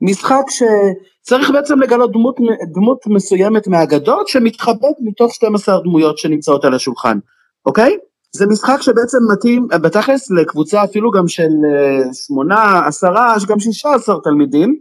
משחק 0.00 0.44
שצריך 0.48 1.50
בעצם 1.50 1.80
לגלות 1.80 2.12
דמות, 2.12 2.36
דמות 2.74 2.98
מסוימת 3.06 3.68
מהאגדות 3.68 4.28
שמתחבאת 4.28 4.94
מתוך 5.00 5.34
12 5.34 5.80
דמויות 5.82 6.18
שנמצאות 6.18 6.64
על 6.64 6.74
השולחן, 6.74 7.18
אוקיי? 7.66 7.96
זה 8.32 8.46
משחק 8.46 8.82
שבעצם 8.82 9.18
מתאים 9.32 9.68
בתכלס 9.68 10.30
לקבוצה 10.30 10.84
אפילו 10.84 11.10
גם 11.10 11.28
של 11.28 11.42
אה, 11.42 12.14
שמונה, 12.26 12.86
עשרה, 12.86 13.34
גם 13.48 13.60
שישה 13.60 13.94
עשר 13.94 14.18
תלמידים, 14.24 14.76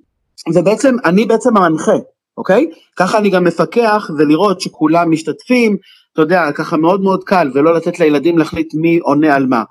ובעצם 0.53 0.95
אני 1.05 1.25
בעצם 1.25 1.57
המנחה, 1.57 1.95
אוקיי? 2.37 2.69
ככה 2.95 3.17
אני 3.17 3.29
גם 3.29 3.43
מפקח 3.43 4.09
ולראות 4.17 4.61
שכולם 4.61 5.11
משתתפים, 5.11 5.77
אתה 6.13 6.21
יודע, 6.21 6.51
ככה 6.55 6.77
מאוד 6.77 7.01
מאוד 7.01 7.23
קל, 7.23 7.51
ולא 7.53 7.75
לתת 7.75 7.99
לילדים 7.99 8.37
להחליט 8.37 8.73
מי 8.73 8.97
עונה 8.97 9.35
על 9.35 9.45
מה. 9.45 9.63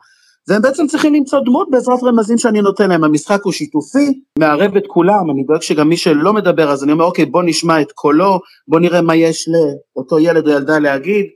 והם 0.49 0.63
בעצם 0.63 0.87
צריכים 0.87 1.15
למצוא 1.15 1.41
דמות 1.41 1.69
בעזרת 1.71 2.03
רמזים 2.03 2.39
שאני 2.39 2.61
נותן 2.61 2.89
להם, 2.89 3.05
המשחק 3.05 3.43
הוא 3.43 3.53
שיתופי, 3.53 4.21
מערב 4.39 4.77
את 4.77 4.85
כולם, 4.87 5.31
אני 5.31 5.45
דואג 5.45 5.63
שגם 5.63 5.89
מי 5.89 5.97
שלא 5.97 6.33
מדבר 6.33 6.71
אז 6.71 6.85
אני 6.85 6.93
אומר 6.93 7.05
אוקיי 7.05 7.25
בוא 7.25 7.43
נשמע 7.43 7.81
את 7.81 7.93
קולו, 7.93 8.41
בוא 8.69 8.81
נראה 8.81 9.03
מה 9.03 9.17
יש 9.17 9.49
לאותו 9.49 10.19
ילד 10.19 10.47
או 10.49 10.53
ילדה 10.53 10.79
להגיד, 10.79 11.25
אה, 11.25 11.31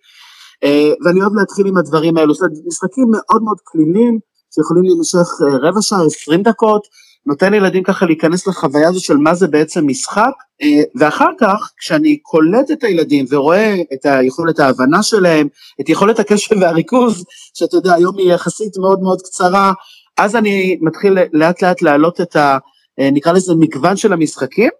ואני 1.04 1.20
אוהב 1.20 1.34
להתחיל 1.34 1.66
עם 1.66 1.76
הדברים 1.76 2.16
האלו, 2.16 2.34
זאת 2.34 2.42
אומרת 2.42 2.66
משחקים 2.66 3.06
מאוד 3.10 3.42
מאוד 3.42 3.58
קלילים, 3.64 4.18
שיכולים 4.54 4.82
להימשך 4.82 5.28
אה, 5.42 5.68
רבע 5.68 5.82
שעה, 5.82 6.04
עשרים 6.06 6.42
דקות, 6.42 6.86
נותן 7.26 7.52
לילדים 7.52 7.82
ככה 7.82 8.06
להיכנס 8.06 8.46
לחוויה 8.46 8.88
הזו 8.88 9.00
של 9.04 9.16
מה 9.16 9.34
זה 9.34 9.46
בעצם 9.48 9.86
משחק, 9.86 10.32
אה, 10.62 10.82
ואחר 10.98 11.30
כך 11.40 11.72
כשאני 11.78 12.18
קולט 12.22 12.70
את 12.70 12.84
הילדים 12.84 13.24
ורואה 13.30 13.76
את 13.92 14.06
היכולת 14.06 14.60
ההבנה 14.60 15.02
שלהם, 15.02 15.48
את 15.80 15.88
יכולת 15.88 16.18
הקשב 16.18 16.56
והריכוז, 16.60 17.24
שאתה 17.54 17.76
יודע 17.76 17.94
היום 17.94 18.18
היא 18.18 18.32
יחסית 18.32 18.78
מאוד 18.78 19.00
מאוד 19.02 19.22
קצרה, 19.22 19.72
אז 20.18 20.36
אני 20.36 20.78
מתחיל 20.80 21.18
לאט 21.32 21.62
לאט 21.62 21.82
להעלות 21.82 22.20
את 22.20 22.36
ה... 22.36 22.58
אה, 23.00 23.10
נקרא 23.10 23.32
לזה 23.32 23.54
מגוון 23.54 23.96
של 23.96 24.12
המשחקים, 24.12 24.70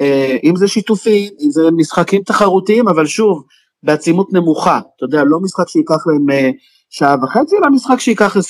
אה, 0.00 0.36
אם 0.44 0.56
זה 0.56 0.68
שיתופי, 0.68 1.30
אם 1.40 1.50
זה 1.50 1.62
משחקים 1.76 2.22
תחרותיים, 2.22 2.88
אבל 2.88 3.06
שוב, 3.06 3.42
בעצימות 3.82 4.32
נמוכה, 4.32 4.80
אתה 4.96 5.04
יודע, 5.04 5.24
לא 5.24 5.40
משחק 5.40 5.68
שייקח 5.68 6.06
להם 6.06 6.26
שעה 6.90 7.16
וחצי, 7.22 7.56
אלא 7.56 7.70
משחק 7.70 8.00
שייקח 8.00 8.36
20-30 8.36 8.40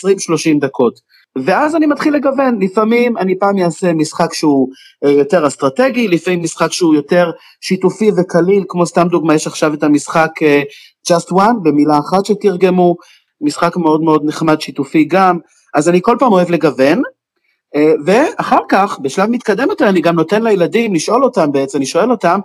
דקות. 0.60 1.00
ואז 1.38 1.76
אני 1.76 1.86
מתחיל 1.86 2.14
לגוון, 2.14 2.62
לפעמים 2.62 3.18
אני 3.18 3.38
פעם 3.38 3.58
אעשה 3.58 3.92
משחק 3.92 4.34
שהוא 4.34 4.68
אה, 5.04 5.10
יותר 5.10 5.46
אסטרטגי, 5.46 6.08
לפעמים 6.08 6.42
משחק 6.42 6.72
שהוא 6.72 6.94
יותר 6.94 7.30
שיתופי 7.60 8.10
וקליל, 8.16 8.64
כמו 8.68 8.86
סתם 8.86 9.08
דוגמה, 9.08 9.34
יש 9.34 9.46
עכשיו 9.46 9.74
את 9.74 9.82
המשחק 9.82 10.30
אה, 10.42 10.62
Just 11.08 11.32
One, 11.32 11.62
במילה 11.62 11.98
אחת 11.98 12.26
שתרגמו, 12.26 12.96
משחק 13.40 13.76
מאוד 13.76 14.00
מאוד 14.02 14.22
נחמד 14.24 14.60
שיתופי 14.60 15.04
גם, 15.04 15.38
אז 15.74 15.88
אני 15.88 16.02
כל 16.02 16.16
פעם 16.18 16.32
אוהב 16.32 16.50
לגוון, 16.50 17.02
אה, 17.76 17.92
ואחר 18.06 18.60
כך, 18.68 18.98
בשלב 19.02 19.30
מתקדם 19.30 19.68
יותר, 19.68 19.88
אני 19.88 20.00
גם 20.00 20.14
נותן 20.14 20.42
לילדים 20.42 20.94
לשאול 20.94 21.24
אותם 21.24 21.52
בעצם, 21.52 21.78
אני 21.78 21.86
שואל 21.86 22.10
אותם, 22.10 22.40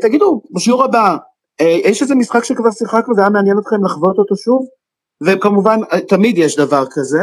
תגידו, 0.00 0.42
בשיעור 0.54 0.84
הבא, 0.84 1.16
יש 1.60 2.02
איזה 2.02 2.14
משחק 2.14 2.44
שכבר 2.44 2.70
שיחקנו 2.70 3.16
והיה 3.16 3.30
מעניין 3.30 3.58
אתכם 3.58 3.84
לחוות 3.84 4.18
אותו 4.18 4.36
שוב? 4.36 4.66
וכמובן, 5.22 5.78
תמיד 6.08 6.38
יש 6.38 6.56
דבר 6.56 6.84
כזה. 6.90 7.20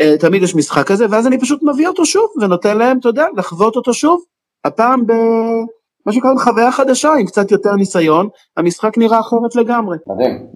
אה, 0.00 0.18
תמיד 0.18 0.42
יש 0.42 0.54
משחק 0.54 0.86
כזה, 0.86 1.06
ואז 1.10 1.26
אני 1.26 1.40
פשוט 1.40 1.62
מביא 1.62 1.88
אותו 1.88 2.06
שוב, 2.06 2.30
ונותן 2.42 2.78
להם, 2.78 2.98
אתה 2.98 3.08
יודע, 3.08 3.26
לחוות 3.36 3.76
אותו 3.76 3.94
שוב. 3.94 4.22
הפעם 4.64 5.06
במה 5.06 6.12
שקוראים 6.12 6.38
חוויה 6.38 6.72
חדשה, 6.72 7.12
עם 7.12 7.26
קצת 7.26 7.50
יותר 7.50 7.74
ניסיון, 7.76 8.28
המשחק 8.56 8.98
נראה 8.98 9.20
אחרת 9.20 9.56
לגמרי. 9.56 9.98
מדהים, 10.06 10.46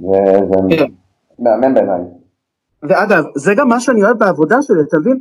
זה 0.71 0.77
כן. 0.77 0.85
מהמם 1.39 1.75
בעיניי. 1.75 2.01
ואגב, 2.83 3.25
זה 3.37 3.55
גם 3.55 3.69
מה 3.69 3.81
שאני 3.81 4.05
אוהב 4.05 4.19
בעבודה 4.19 4.63
שלי, 4.63 4.81
אתה 4.89 4.99
מבין? 4.99 5.19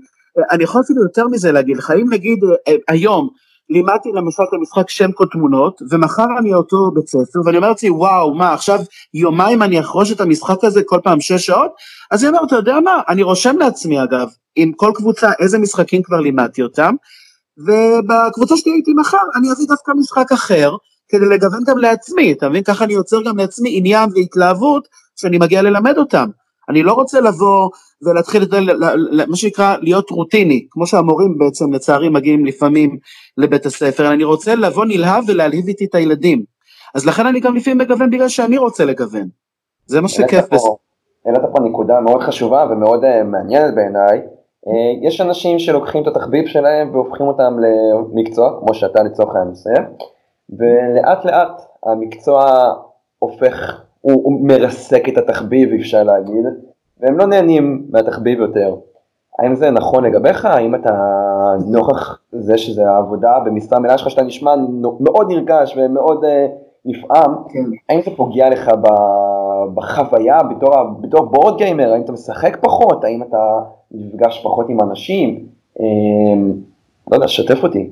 אני 0.52 0.64
יכול 0.64 0.82
אפילו 0.82 1.04
יותר 1.04 1.28
מזה 1.28 1.52
להגיד 1.52 1.78
לך, 1.78 1.92
אם 1.92 2.14
נגיד 2.14 2.40
אה, 2.68 2.74
היום 2.88 3.30
לימדתי 3.70 4.10
למשל 4.14 4.44
את 4.44 4.54
המשחק 4.54 4.90
שם 4.90 5.12
קוד 5.12 5.28
תמונות, 5.32 5.82
ומחר 5.92 6.26
אני 6.40 6.54
אותו 6.54 6.92
בית 6.92 7.08
ספר, 7.08 7.40
ואני 7.46 7.58
אומר 7.58 7.70
לעצמי, 7.70 7.90
וואו, 7.90 8.36
מה, 8.36 8.54
עכשיו 8.54 8.80
יומיים 9.14 9.62
אני 9.62 9.80
אחרוש 9.80 10.12
את 10.12 10.22
המשחק 10.22 10.64
הזה 10.64 10.82
כל 10.86 11.00
פעם 11.04 11.22
שש 11.22 11.46
שעות? 11.46 11.72
אז 12.12 12.24
אני 12.24 12.30
אומר, 12.30 12.48
אתה 12.48 12.56
יודע 12.56 12.80
מה, 12.80 13.02
אני 13.10 13.24
רושם 13.24 13.58
לעצמי 13.58 14.04
אגב, 14.04 14.28
עם 14.56 14.72
כל 14.76 14.92
קבוצה 14.96 15.32
איזה 15.40 15.60
משחקים 15.60 16.04
כבר 16.04 16.20
לימדתי 16.20 16.62
אותם, 16.62 16.96
ובקבוצה 17.58 18.58
שלי 18.58 18.72
הייתי 18.72 18.94
מחר, 18.94 19.18
אני 19.36 19.52
אביא 19.52 19.68
דווקא 19.68 19.92
משחק 19.92 20.32
אחר, 20.32 20.72
כדי 21.10 21.26
לגוון 21.26 21.64
גם 21.68 21.78
לעצמי, 21.78 22.34
אתה 22.34 22.50
מבין? 22.50 22.64
ככה 22.64 22.84
אני 22.84 22.94
יוצר 22.94 23.22
גם 23.22 23.38
לעצמי 23.38 23.78
עניין 23.78 24.10
והתלהבות 24.16 24.88
שאני 25.16 25.38
מגיע 25.38 25.62
ללמד 25.62 25.98
אותם. 25.98 26.30
אני 26.70 26.84
לא 26.84 26.94
רוצה 26.94 27.22
לבוא 27.22 27.70
ולהתחיל, 28.06 28.44
מה 29.28 29.36
שנקרא, 29.36 29.76
להיות 29.82 30.10
רוטיני, 30.10 30.68
כמו 30.72 30.88
שהמורים 30.88 31.38
בעצם 31.38 31.74
לצערי 31.74 32.10
מגיעים 32.10 32.46
לפעמים 32.46 32.98
לבית 33.38 33.66
הספר, 33.66 34.14
אני 34.14 34.24
רוצה 34.24 34.56
לבוא 34.56 34.86
נלהב 34.86 35.24
ולהלהיב 35.28 35.68
איתי 35.68 35.86
את 35.86 35.96
הילדים. 35.96 36.44
אז 36.96 37.06
לכן 37.06 37.26
אני 37.26 37.40
גם 37.40 37.56
לפעמים 37.56 37.78
מגוון 37.78 38.10
בגלל 38.10 38.28
שאני 38.28 38.58
רוצה 38.58 38.86
לגוון. 38.86 39.28
זה 39.86 40.02
מה 40.02 40.08
שכיף 40.08 40.46
בזה. 40.52 40.68
העלית 41.26 41.42
פה 41.54 41.60
נקודה 41.60 42.00
מאוד 42.00 42.22
חשובה 42.22 42.68
ומאוד 42.72 43.04
uh, 43.04 43.24
מעניינת 43.24 43.76
בעיניי. 43.76 44.22
Uh, 44.66 45.08
יש 45.08 45.22
אנשים 45.22 45.60
שלוקחים 45.60 46.02
את 46.04 46.08
התחביב 46.08 46.48
שלהם 46.48 46.96
והופכים 46.96 47.28
אותם 47.28 47.58
למקצוע, 47.60 48.60
כמו 48.60 48.74
שאתה 48.74 49.04
לצורך 49.04 49.34
עושה, 49.50 49.74
ולאט 50.50 51.26
לאט 51.26 51.62
המקצוע 51.86 52.74
הופך, 53.20 53.82
הוא, 54.02 54.14
הוא 54.14 54.48
מרסק 54.48 55.10
את 55.10 55.18
התחביב 55.18 55.70
אפשר 55.74 56.04
להגיד, 56.04 56.46
והם 57.04 57.18
לא 57.18 57.26
נהנים 57.26 57.88
מהתחביב 57.90 58.40
יותר. 58.40 58.76
האם 59.40 59.56
זה 59.56 59.72
נכון 59.72 60.04
לגביך? 60.04 60.46
האם 60.46 60.76
אתה 60.76 60.94
נוכח 61.68 62.18
זה 62.32 62.58
שזה 62.58 62.90
העבודה 62.90 63.40
במשרה 63.46 63.80
מלאה 63.80 63.98
שלך 63.98 64.10
שאתה 64.10 64.24
נשמע 64.24 64.52
מאוד 65.00 65.32
נרגש 65.32 65.78
ומאוד 65.78 66.24
uh, 66.24 66.28
נפעם, 66.86 67.36
כן. 67.50 67.64
האם 67.90 68.02
זה 68.02 68.12
פוגע 68.16 68.50
לך 68.50 68.72
בחוויה 69.76 70.44
בתור, 70.44 70.74
בתור 71.02 71.26
בורד 71.26 71.58
גיימר? 71.58 71.94
האם 71.94 72.02
אתה 72.02 72.12
משחק 72.12 72.58
פחות? 72.62 73.04
האם 73.04 73.24
אתה 73.24 73.60
נפגש 73.92 74.42
פחות 74.44 74.70
עם 74.70 74.82
אנשים? 74.82 75.46
אמ, 75.80 76.54
לא 77.12 77.16
יודע, 77.16 77.28
שתף 77.28 77.64
אותי. 77.64 77.90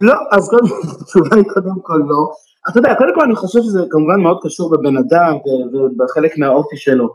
לא, 0.00 0.14
אז 0.32 0.48
קודם 0.48 0.68
כל, 0.68 0.88
התשובה 1.00 1.36
היא 1.36 1.44
קודם 1.54 1.80
כל 1.82 2.00
לא. 2.06 2.30
אתה 2.70 2.78
יודע, 2.78 2.94
קודם 2.94 3.14
כל 3.14 3.20
אני 3.24 3.34
חושב 3.34 3.60
שזה 3.60 3.84
כמובן 3.90 4.20
מאוד 4.20 4.38
קשור 4.42 4.70
בבן 4.70 4.96
אדם 4.96 5.36
ובחלק 5.72 6.38
מהאופי 6.38 6.76
שלו. 6.76 7.08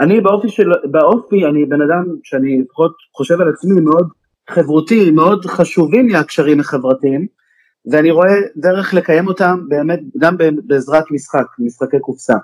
אני 0.00 0.20
באופי 0.20 0.48
של, 0.48 0.72
באופי, 0.90 1.46
אני 1.46 1.64
בן 1.64 1.82
אדם 1.82 2.04
שאני 2.22 2.60
לפחות 2.60 2.92
חושב 3.16 3.40
על 3.40 3.48
עצמי 3.48 3.80
מאוד 3.80 4.08
חברותי, 4.50 5.10
מאוד 5.10 5.46
חשובים 5.46 6.08
לי 6.08 6.16
הקשרים 6.16 6.60
החברתיים, 6.60 7.26
ואני 7.90 8.10
רואה 8.10 8.34
דרך 8.56 8.94
לקיים 8.94 9.28
אותם 9.28 9.60
באמת 9.68 10.00
גם 10.18 10.36
בעזרת 10.66 11.04
משחק, 11.10 11.46
משחקי 11.58 12.00
קופסה. 12.00 12.36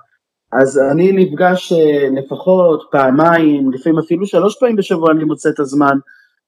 אז 0.52 0.78
אני 0.78 1.12
נפגש 1.12 1.72
אה, 1.72 2.08
לפחות 2.12 2.88
פעמיים, 2.90 3.72
לפעמים 3.72 3.98
אפילו 3.98 4.26
שלוש 4.26 4.56
פעמים 4.60 4.76
בשבוע 4.76 5.12
אני 5.12 5.24
מוצא 5.24 5.48
את 5.48 5.60
הזמן 5.60 5.98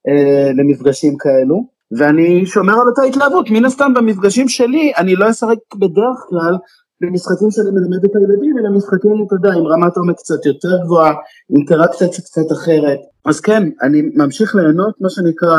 אה, 0.09 0.51
למפגשים 0.55 1.17
כאלו, 1.19 1.67
ואני 1.99 2.47
שומר 2.47 2.73
על 2.73 2.89
אותה 2.89 3.03
התלהבות, 3.03 3.51
מן 3.51 3.65
הסתם 3.65 3.95
במפגשים 3.95 4.49
שלי 4.49 4.93
אני 4.97 5.17
לא 5.17 5.31
אשחק 5.31 5.75
בדרך 5.75 6.19
כלל 6.29 6.57
במשחקים 7.01 7.51
שאני 7.51 7.71
מלמד 7.71 8.05
את 8.05 8.17
הילדים, 8.17 8.59
אלא 8.59 8.71
משחקים, 8.77 9.25
אתה 9.27 9.35
יודע, 9.35 9.59
עם 9.59 9.67
רמת 9.67 9.97
עומק 9.97 10.17
קצת 10.17 10.47
יותר 10.47 10.69
גבוהה, 10.85 11.15
אינטראקציה 11.57 12.09
קצת 12.09 12.53
אחרת. 12.53 12.99
אז 13.25 13.41
כן, 13.41 13.63
אני 13.83 14.03
ממשיך 14.15 14.55
ליהנות, 14.55 14.95
מה 15.01 15.11
שנקרא, 15.11 15.59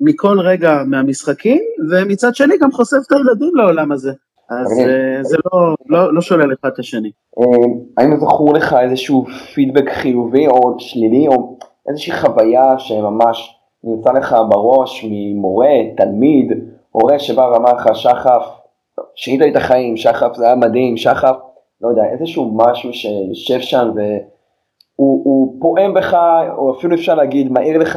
מכל 0.00 0.40
רגע 0.40 0.82
מהמשחקים, 0.86 1.60
ומצד 1.90 2.34
שני 2.34 2.54
גם 2.60 2.72
חושף 2.72 2.96
את 3.06 3.12
הילדים 3.12 3.56
לעולם 3.56 3.92
הזה. 3.92 4.12
אז 4.50 4.78
אה, 4.78 5.22
זה 5.22 5.36
לא, 5.44 5.74
לא, 5.86 6.14
לא 6.14 6.20
שולל 6.20 6.52
אחד 6.60 6.70
את 6.74 6.78
השני. 6.78 7.10
אה, 7.38 7.44
האם 7.98 8.16
זכור 8.20 8.54
לך 8.54 8.76
איזשהו 8.82 9.26
פידבק 9.54 9.90
חיובי 9.92 10.46
או 10.46 10.76
שלילי, 10.78 11.28
או 11.28 11.58
איזושהי 11.88 12.12
חוויה 12.20 12.78
שממש 12.78 13.58
נמצא 13.84 14.12
לך 14.12 14.36
בראש 14.48 15.04
ממורה, 15.10 15.74
תלמיד, 15.96 16.52
הורה 16.90 17.18
שבא 17.18 17.40
ואמר 17.40 17.72
לך, 17.72 17.88
שחף, 17.94 18.57
שינית 19.16 19.40
לי 19.40 19.50
את 19.50 19.56
החיים, 19.56 19.96
שחף 19.96 20.36
זה 20.36 20.46
היה 20.46 20.54
מדהים, 20.54 20.96
שחף, 20.96 21.36
לא 21.80 21.88
יודע, 21.88 22.02
איזשהו 22.12 22.56
משהו 22.56 22.90
שיושב 22.92 23.60
שם 23.60 23.88
והוא 23.94 25.60
פועם 25.60 25.94
בך, 25.94 26.16
או 26.56 26.78
אפילו 26.78 26.94
אפשר 26.94 27.14
להגיד, 27.14 27.52
מאיר 27.52 27.78
לך 27.78 27.96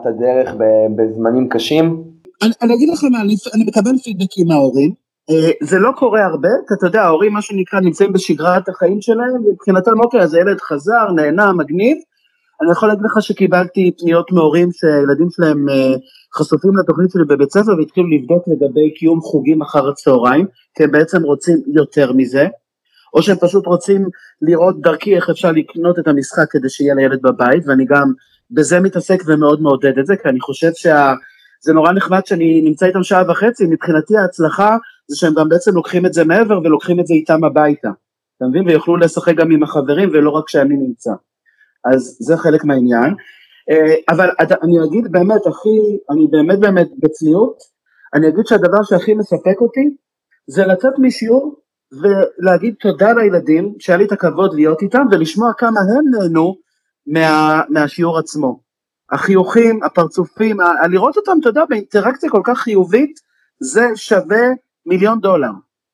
את 0.00 0.06
הדרך 0.06 0.54
בזמנים 0.96 1.48
קשים? 1.48 2.04
אני, 2.42 2.52
אני 2.62 2.74
אגיד 2.74 2.88
לך 2.88 3.04
מה, 3.04 3.20
אני, 3.20 3.34
אני 3.54 3.64
מקבל 3.64 3.98
פידבקים 4.04 4.46
מההורים, 4.48 4.92
אה, 5.30 5.50
זה 5.62 5.78
לא 5.78 5.90
קורה 5.96 6.24
הרבה, 6.24 6.48
אתה 6.78 6.86
יודע, 6.86 7.02
ההורים 7.02 7.32
מה 7.32 7.42
שנקרא 7.42 7.80
נמצאים 7.80 8.12
בשגרת 8.12 8.68
החיים 8.68 9.00
שלהם, 9.00 9.34
ומבחינתם 9.34 10.00
אוקיי, 10.00 10.20
אז 10.20 10.34
הילד 10.34 10.60
חזר, 10.60 11.12
נהנה, 11.16 11.52
מגניב. 11.52 11.96
אני 12.62 12.70
יכול 12.70 12.88
להגיד 12.88 13.04
לך 13.04 13.22
שקיבלתי 13.22 13.90
פניות 13.98 14.32
מהורים 14.32 14.68
שהילדים 14.72 15.30
שלהם 15.30 15.68
אה, 15.68 15.94
חשופים 16.34 16.70
לתוכנית 16.78 17.10
שלי 17.10 17.24
בבית 17.24 17.50
ספר 17.50 17.72
והתחילו 17.78 18.06
לבדוק 18.08 18.44
לגבי 18.48 18.94
קיום 18.94 19.20
חוגים 19.20 19.62
אחר 19.62 19.88
הצהריים, 19.88 20.46
כי 20.74 20.84
הם 20.84 20.90
בעצם 20.90 21.22
רוצים 21.22 21.58
יותר 21.74 22.12
מזה, 22.12 22.46
או 23.14 23.22
שהם 23.22 23.36
פשוט 23.40 23.66
רוצים 23.66 24.08
לראות 24.42 24.80
דרכי 24.80 25.16
איך 25.16 25.30
אפשר 25.30 25.52
לקנות 25.52 25.98
את 25.98 26.08
המשחק 26.08 26.50
כדי 26.50 26.68
שיהיה 26.68 26.94
לילד 26.94 27.22
בבית, 27.22 27.62
ואני 27.66 27.84
גם 27.84 28.12
בזה 28.50 28.80
מתעסק 28.80 29.22
ומאוד 29.26 29.62
מעודד 29.62 29.98
את 29.98 30.06
זה, 30.06 30.16
כי 30.16 30.28
אני 30.28 30.40
חושב 30.40 30.70
שזה 30.74 31.72
נורא 31.74 31.92
נחמד 31.92 32.26
שאני 32.26 32.60
נמצא 32.60 32.86
איתם 32.86 33.02
שעה 33.02 33.30
וחצי, 33.30 33.66
מבחינתי 33.66 34.16
ההצלחה 34.16 34.76
זה 35.08 35.16
שהם 35.16 35.34
גם 35.34 35.48
בעצם 35.48 35.74
לוקחים 35.74 36.06
את 36.06 36.12
זה 36.12 36.24
מעבר 36.24 36.58
ולוקחים 36.58 37.00
את 37.00 37.06
זה 37.06 37.14
איתם 37.14 37.44
הביתה, 37.44 37.90
אתה 38.36 38.44
מבין? 38.44 38.68
ויוכלו 38.68 38.96
לשחק 38.96 39.34
גם 39.34 39.50
עם 39.50 39.62
החברים 39.62 40.10
ולא 40.12 40.30
רק 40.30 40.48
שאני 40.48 40.74
נמצא. 40.76 41.12
אז 41.84 42.16
זה 42.20 42.36
חלק 42.36 42.64
מהעניין. 42.64 43.14
אה, 43.70 43.94
אבל 44.08 44.30
אני 44.62 44.84
אגיד 44.84 45.12
באמת, 45.12 45.46
הכי, 45.46 45.78
אני 46.10 46.26
באמת 46.30 46.58
באמת 46.58 46.88
בצניעות, 46.98 47.58
אני 48.14 48.28
אגיד 48.28 48.46
שהדבר 48.46 48.82
שהכי 48.82 49.14
מספק 49.14 49.60
אותי 49.60 49.96
זה 50.46 50.66
לצאת 50.66 50.92
משיעור 50.98 51.56
ולהגיד 51.92 52.74
תודה 52.80 53.12
לילדים 53.12 53.74
שהיה 53.78 53.98
לי 53.98 54.04
את 54.04 54.12
הכבוד 54.12 54.54
להיות 54.54 54.82
איתם 54.82 55.06
ולשמוע 55.10 55.52
כמה 55.58 55.80
הם 55.80 56.04
נהנו 56.10 56.56
מה, 57.06 57.62
מהשיעור 57.68 58.18
עצמו. 58.18 58.60
החיוכים, 59.12 59.82
הפרצופים, 59.82 60.56
לראות 60.90 61.16
אותם, 61.16 61.32
אתה 61.40 61.48
יודע, 61.48 61.64
באינטראקציה 61.68 62.30
כל 62.30 62.40
כך 62.44 62.58
חיובית, 62.58 63.20
זה 63.60 63.88
שווה 63.94 64.42
מיליון 64.86 65.20
דולר, 65.20 65.50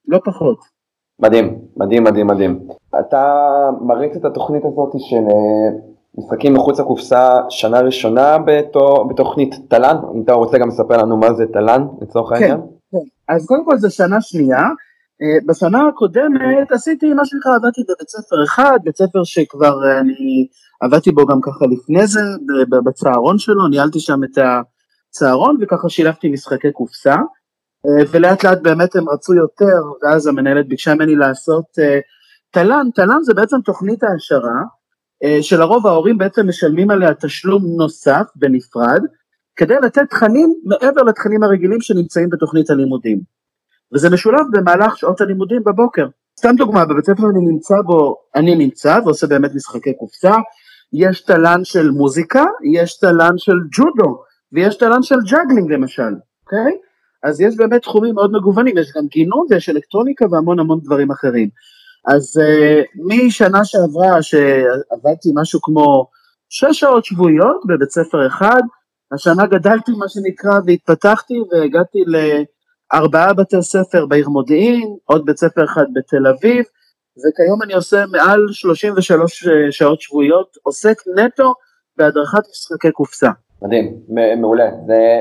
לא 0.08 0.20
פחות. 0.24 0.77
מדהים, 1.20 1.58
מדהים, 1.76 2.04
מדהים, 2.04 2.26
מדהים. 2.26 2.58
אתה 3.00 3.44
מריץ 3.80 4.16
את 4.16 4.24
התוכנית 4.24 4.62
הזאת 4.64 4.92
של 4.98 5.16
אה, 5.16 5.78
משחקים 6.18 6.54
מחוץ 6.54 6.80
לקופסה 6.80 7.40
שנה 7.50 7.80
ראשונה 7.80 8.38
בתו, 8.46 9.04
בתוכנית 9.10 9.54
תל"ן, 9.68 9.96
אם 10.14 10.22
אתה 10.24 10.32
רוצה 10.32 10.58
גם 10.58 10.68
לספר 10.68 10.96
לנו 10.96 11.16
מה 11.16 11.32
זה 11.32 11.44
תל"ן 11.52 11.86
לצורך 12.02 12.28
כן, 12.28 12.34
העניין. 12.34 12.60
כן, 12.92 13.34
אז 13.34 13.46
קודם 13.46 13.64
כל 13.64 13.78
זה 13.78 13.90
שנה 13.90 14.20
שנייה. 14.20 14.62
אה, 15.22 15.38
בשנה 15.46 15.88
הקודמת 15.88 16.72
עשיתי 16.72 17.14
מה 17.14 17.24
שנקרא, 17.24 17.54
עבדתי 17.54 17.80
בבית 17.82 18.08
ספר 18.08 18.44
אחד, 18.44 18.78
בית 18.84 18.96
ספר 18.96 19.24
שכבר 19.24 19.86
אה, 19.86 20.00
אני 20.00 20.46
עבדתי 20.80 21.10
בו 21.10 21.26
גם 21.26 21.40
ככה 21.40 21.66
לפני 21.70 22.06
זה, 22.06 22.20
בצהרון 22.84 23.38
שלו, 23.38 23.68
ניהלתי 23.68 24.00
שם 24.00 24.24
את 24.24 24.38
הצהרון 25.10 25.56
וככה 25.60 25.88
שילבתי 25.88 26.28
משחקי 26.28 26.72
קופסה. 26.72 27.16
אה, 27.86 28.04
ולאט 28.10 28.44
לאט 28.44 28.58
באמת 28.62 28.96
הם 28.96 29.08
רצו 29.08 29.34
יותר, 29.34 29.82
ואז 30.02 30.26
המנהלת 30.26 30.68
ביקשה 30.68 30.94
ממני 30.94 31.16
לעשות 31.16 31.64
אה, 31.78 31.98
תל"ן, 32.50 32.86
תל"ן 32.94 33.22
זה 33.22 33.34
בעצם 33.34 33.56
תוכנית 33.64 34.02
העשרה, 34.02 34.62
אה, 35.24 35.42
שלרוב 35.42 35.86
ההורים 35.86 36.18
בעצם 36.18 36.48
משלמים 36.48 36.90
עליה 36.90 37.14
תשלום 37.14 37.62
נוסף 37.76 38.26
בנפרד, 38.36 39.02
כדי 39.56 39.74
לתת 39.82 40.10
תכנים 40.10 40.54
מעבר 40.64 41.02
לתכנים 41.02 41.42
הרגילים 41.42 41.80
שנמצאים 41.80 42.30
בתוכנית 42.30 42.70
הלימודים. 42.70 43.20
וזה 43.94 44.10
משולב 44.10 44.46
במהלך 44.52 44.96
שעות 44.96 45.20
הלימודים 45.20 45.62
בבוקר. 45.64 46.06
סתם 46.38 46.54
דוגמה, 46.56 46.84
בבית 46.84 47.04
ספר 47.04 47.22
אני 47.30 47.52
נמצא 47.52 47.74
בו, 47.84 48.16
אני 48.34 48.54
נמצא 48.54 48.98
ועושה 49.04 49.26
באמת 49.26 49.54
משחקי 49.54 49.92
קופסה, 49.98 50.34
יש 50.92 51.20
תל"ן 51.20 51.64
של 51.64 51.90
מוזיקה, 51.90 52.44
יש 52.72 52.98
תל"ן 52.98 53.34
של 53.36 53.56
ג'ודו, 53.76 54.22
ויש 54.52 54.76
תל"ן 54.76 55.02
של 55.02 55.16
ג'אגלינג 55.30 55.72
למשל, 55.72 56.12
אוקיי? 56.42 56.58
Okay? 56.58 56.87
אז 57.22 57.40
יש 57.40 57.56
באמת 57.56 57.82
תחומים 57.82 58.14
מאוד 58.14 58.32
מגוונים, 58.32 58.78
יש 58.78 58.92
גם 58.96 59.06
גינון 59.06 59.46
ויש 59.50 59.68
אלקטרוניקה 59.68 60.26
והמון 60.30 60.58
המון 60.58 60.80
דברים 60.80 61.10
אחרים. 61.10 61.48
אז 62.06 62.40
uh, 62.40 62.86
משנה 63.06 63.64
שעברה 63.64 64.22
שעבדתי 64.22 65.28
משהו 65.34 65.60
כמו 65.62 66.06
שש 66.48 66.80
שעות 66.80 67.04
שבועיות 67.04 67.60
בבית 67.66 67.90
ספר 67.90 68.26
אחד, 68.26 68.60
השנה 69.12 69.46
גדלתי 69.46 69.92
מה 69.92 70.08
שנקרא 70.08 70.58
והתפתחתי 70.66 71.34
והגעתי 71.50 71.98
לארבעה 72.92 73.34
בתי 73.34 73.62
ספר 73.62 74.06
בעיר 74.06 74.28
מודיעין, 74.28 74.96
עוד 75.04 75.26
בית 75.26 75.36
ספר 75.36 75.64
אחד 75.64 75.84
בתל 75.94 76.26
אביב, 76.26 76.64
וכיום 77.18 77.62
אני 77.62 77.74
עושה 77.74 78.04
מעל 78.12 78.46
33 78.50 79.46
אה, 79.46 79.52
שעות 79.72 80.00
שבועיות, 80.00 80.56
עוסק 80.62 81.02
נטו 81.16 81.54
בהדרכת 81.96 82.48
משחקי 82.50 82.92
קופסה. 82.92 83.30
מדהים, 83.62 83.96
מעולה. 84.40 84.70
זה 84.86 85.20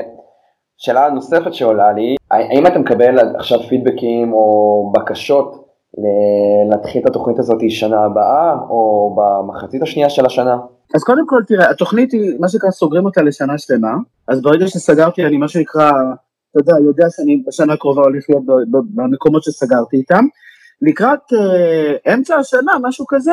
שאלה 0.78 1.10
נוספת 1.10 1.54
שעולה 1.54 1.92
לי, 1.92 2.16
האם 2.30 2.66
אתה 2.66 2.78
מקבל 2.78 3.36
עכשיו 3.36 3.58
פידבקים 3.68 4.32
או 4.32 4.92
בקשות 4.94 5.64
להתחיל 6.70 7.02
את 7.02 7.10
התוכנית 7.10 7.38
הזאת 7.38 7.58
שנה 7.68 8.04
הבאה 8.04 8.54
או 8.68 9.16
במחצית 9.16 9.82
השנייה 9.82 10.10
של 10.10 10.26
השנה? 10.26 10.56
אז 10.94 11.04
קודם 11.04 11.26
כל 11.26 11.42
תראה, 11.46 11.70
התוכנית 11.70 12.12
היא, 12.12 12.32
מה 12.40 12.48
שנקרא, 12.48 12.70
סוגרים 12.70 13.04
אותה 13.04 13.22
לשנה 13.22 13.58
שלמה, 13.58 13.92
אז 14.28 14.42
ברגע 14.42 14.66
שסגרתי 14.66 15.26
אני 15.26 15.36
מה 15.36 15.48
שנקרא, 15.48 15.90
אתה 16.50 16.60
יודע, 16.60 16.72
יודע 16.86 17.06
שאני 17.10 17.42
בשנה 17.46 17.72
הקרובה 17.72 18.02
הולך 18.02 18.24
להיות 18.28 18.42
במקומות 18.94 19.42
שסגרתי 19.42 19.96
איתם. 19.96 20.24
לקראת 20.82 21.32
uh, 21.32 22.14
אמצע 22.14 22.36
השנה, 22.36 22.72
משהו 22.82 23.04
כזה, 23.08 23.32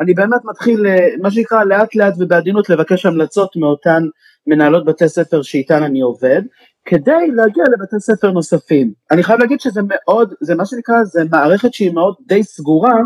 אני 0.00 0.14
באמת 0.14 0.44
מתחיל, 0.44 0.86
אה, 0.86 1.08
מה 1.22 1.30
שנקרא, 1.30 1.64
לאט 1.64 1.94
לאט 1.94 2.14
ובעדינות 2.18 2.70
לבקש 2.70 3.06
המלצות 3.06 3.56
מאותן 3.56 4.02
מנהלות 4.46 4.84
בתי 4.84 5.08
ספר 5.08 5.42
שאיתן 5.42 5.82
אני 5.82 6.00
עובד, 6.00 6.42
כדי 6.84 7.30
להגיע 7.34 7.64
לבתי 7.72 7.96
ספר 8.00 8.30
נוספים. 8.30 8.92
אני 9.10 9.22
חייב 9.22 9.40
להגיד 9.40 9.60
שזה 9.60 9.80
מאוד, 9.84 10.34
זה 10.40 10.54
מה 10.54 10.66
שנקרא, 10.66 11.04
זה 11.04 11.22
מערכת 11.30 11.74
שהיא 11.74 11.92
מאוד 11.92 12.14
די 12.26 12.42
סגורה, 12.42 12.96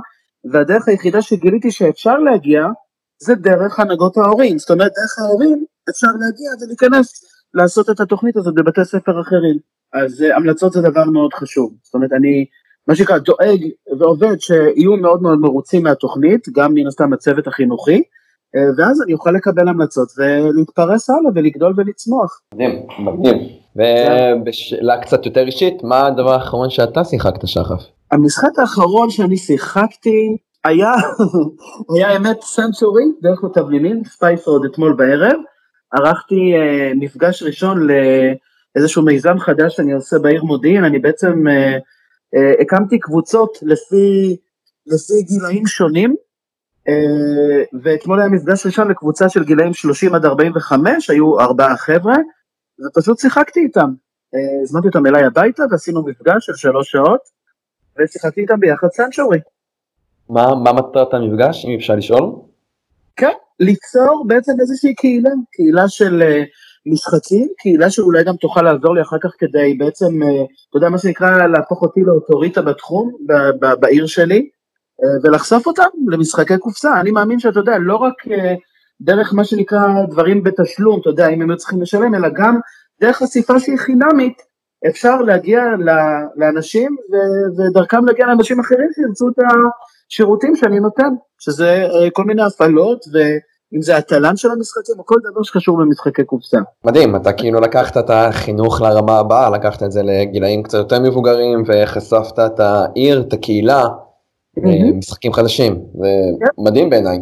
והדרך 0.53 0.89
היחידה 0.89 1.23
שגיליתי 1.23 1.71
שאפשר 1.71 2.19
להגיע, 2.19 2.67
זה 3.23 3.35
דרך 3.35 3.81
הנהגות 3.81 4.17
ההורים. 4.17 4.59
זאת 4.59 4.71
אומרת, 4.71 4.93
דרך 4.97 5.19
ההורים 5.19 5.65
אפשר 5.91 6.07
להגיע 6.07 6.51
ולהיכנס 6.61 7.25
לעשות 7.55 7.91
את 7.91 8.01
התוכנית 8.01 8.37
הזאת 8.37 8.55
בבתי 8.55 8.85
ספר 8.85 9.21
אחרים. 9.21 9.59
אז 9.93 10.23
uh, 10.23 10.37
המלצות 10.37 10.73
זה 10.73 10.81
דבר 10.81 11.05
מאוד 11.05 11.35
חשוב. 11.35 11.75
זאת 11.83 11.95
אומרת, 11.95 12.13
אני, 12.13 12.47
מה 12.91 12.97
שנקרא, 12.97 13.19
דואג 13.19 13.65
ועובד 13.99 14.41
שיהיו 14.41 14.97
מאוד 14.97 15.23
מאוד 15.23 15.39
מרוצים 15.39 15.83
מהתוכנית, 15.83 16.49
גם 16.57 16.75
מן 16.75 16.87
הסתם 16.87 17.13
הצוות 17.13 17.47
החינוכי, 17.47 17.99
uh, 17.99 18.61
ואז 18.79 19.03
אני 19.03 19.13
אוכל 19.13 19.31
לקבל 19.31 19.69
המלצות 19.69 20.09
ולהתפרס 20.19 21.11
הלאה 21.11 21.31
ולגדול 21.35 21.75
ולצמוח. 21.77 22.41
מדהים, 22.55 22.87
מדהים. 22.99 23.39
ובשאלה 23.77 25.01
קצת 25.03 25.27
יותר 25.27 25.47
אישית, 25.47 25.83
מה 25.83 26.07
הדבר 26.07 26.35
האחרון 26.35 26.71
שאתה 26.71 27.05
שיחקת 27.05 27.49
שחף? 27.49 27.83
המשחק 28.13 28.59
האחרון 28.59 29.11
שאני 29.11 29.37
שיחקתי 29.37 30.37
היה, 30.65 30.93
היה 31.95 32.17
אמת 32.17 32.43
סנצ'ורי, 32.43 33.05
דרך 33.23 33.45
התבלינים, 33.45 34.03
ספייפורד 34.05 34.65
אתמול 34.65 34.93
בערב. 34.93 35.37
ערכתי 35.95 36.55
uh, 36.55 36.99
מפגש 37.01 37.43
ראשון 37.43 37.87
לאיזשהו 38.77 39.03
מיזם 39.03 39.39
חדש 39.39 39.77
שאני 39.77 39.93
עושה 39.93 40.19
בעיר 40.19 40.45
מודיעין, 40.45 40.85
אני 40.85 40.99
בעצם 40.99 41.47
uh, 41.47 41.81
הקמתי 42.61 42.99
קבוצות 42.99 43.59
לפי, 43.63 44.37
לפי 44.87 45.23
גילאים 45.23 45.67
שונים, 45.67 46.17
uh, 46.89 46.93
ואתמול 47.83 48.21
היה 48.21 48.29
מפגש 48.29 48.67
ראשון 48.67 48.91
לקבוצה 48.91 49.29
של 49.29 49.45
גילאים 49.45 49.75
30 49.75 50.15
עד 50.15 50.25
45, 50.25 51.11
היו 51.11 51.41
ארבעה 51.41 51.77
חבר'ה, 51.77 52.17
ופשוט 52.87 53.19
שיחקתי 53.19 53.61
איתם. 53.61 53.91
הזמנתי 54.63 54.87
אותם 54.87 55.07
אליי 55.07 55.25
הביתה 55.25 55.63
ועשינו 55.71 56.03
מפגש 56.07 56.47
של 56.47 56.55
שלוש 56.57 56.91
שעות, 56.91 57.21
ושיחקתי 57.99 58.41
איתם 58.41 58.61
ביחד 58.61 58.89
סנצ'ורי. 58.93 59.39
מה, 60.29 60.55
מה 60.55 60.73
מטרת 60.73 61.15
המפגש, 61.15 61.65
אם 61.65 61.75
אפשר 61.79 61.95
לשאול? 61.95 62.33
כן, 63.17 63.33
ליצור 63.61 64.25
בעצם 64.27 64.53
איזושהי 64.61 64.95
קהילה, 64.95 65.31
קהילה 65.53 65.89
של 65.89 66.23
משחקים, 66.91 67.49
קהילה 67.59 67.91
שאולי 67.91 68.25
גם 68.25 68.37
תוכל 68.37 68.63
לעזור 68.63 68.95
לי 68.95 69.03
אחר 69.03 69.17
כך 69.23 69.31
כדי 69.39 69.75
בעצם, 69.79 70.23
uh, 70.23 70.27
אתה 70.69 70.77
יודע 70.77 70.89
מה 70.89 70.99
שנקרא, 70.99 71.47
להפוך 71.47 71.83
אותי 71.83 72.01
לאוטוריטה 72.01 72.63
בתחום, 72.63 73.17
ב- 73.27 73.51
ב- 73.65 73.81
בעיר 73.81 74.07
שלי, 74.07 74.49
uh, 75.01 75.27
ולחשוף 75.27 75.67
אותם 75.67 75.89
למשחקי 76.09 76.59
קופסה. 76.59 77.01
אני 77.01 77.11
מאמין 77.11 77.39
שאתה 77.39 77.61
יודע, 77.61 77.79
לא 77.79 77.97
רק 77.97 78.15
uh, 78.27 78.31
דרך 79.01 79.35
מה 79.35 79.45
שנקרא 79.45 79.87
דברים 80.11 80.43
בתשלום, 80.43 81.01
אתה 81.01 81.11
יודע, 81.11 81.29
אם 81.29 81.43
הם 81.43 81.57
צריכים 81.57 81.83
לשלם, 81.83 82.15
אלא 82.15 82.29
גם 82.35 82.59
דרך 83.01 83.17
חשיפה 83.17 83.61
שהיא 83.61 83.79
חינמית, 83.79 84.43
אפשר 84.89 85.23
להגיע 85.23 85.65
לאנשים 86.37 86.97
ודרכם 87.59 88.05
להגיע 88.05 88.27
לאנשים 88.27 88.61
אחרים 88.61 88.89
שירצו 88.95 89.29
את 89.29 89.35
השירותים 90.11 90.57
שאני 90.57 90.81
נותן, 90.81 91.09
שזה 91.39 91.87
כל 92.13 92.25
מיני 92.25 92.43
הפעלות 92.43 93.01
ואם 93.73 93.83
זה 93.83 93.97
התל"ן 93.97 94.37
של 94.37 94.51
המשחקים 94.51 94.95
או 94.99 95.07
כל 95.07 95.15
דבר 95.31 95.43
שקשור 95.43 95.79
במשחקי 95.79 96.25
קופסה. 96.25 96.59
מדהים, 96.85 97.17
אתה 97.17 97.33
כאילו 97.33 97.61
לקחת 97.61 97.97
את 97.97 98.11
החינוך 98.11 98.81
לרמה 98.81 99.19
הבאה, 99.19 99.51
לקחת 99.51 99.83
את 99.83 99.93
זה 99.93 100.03
לגילאים 100.03 100.63
קצת 100.63 100.79
יותר 100.79 101.01
מבוגרים 101.01 101.63
וחשפת 101.67 102.39
את 102.39 102.61
העיר, 102.61 103.21
את 103.21 103.33
הקהילה, 103.33 103.89
משחקים 104.99 105.33
חדשים, 105.33 105.85
זה 105.95 106.09
מדהים 106.59 106.91
בעיניי. 106.91 107.19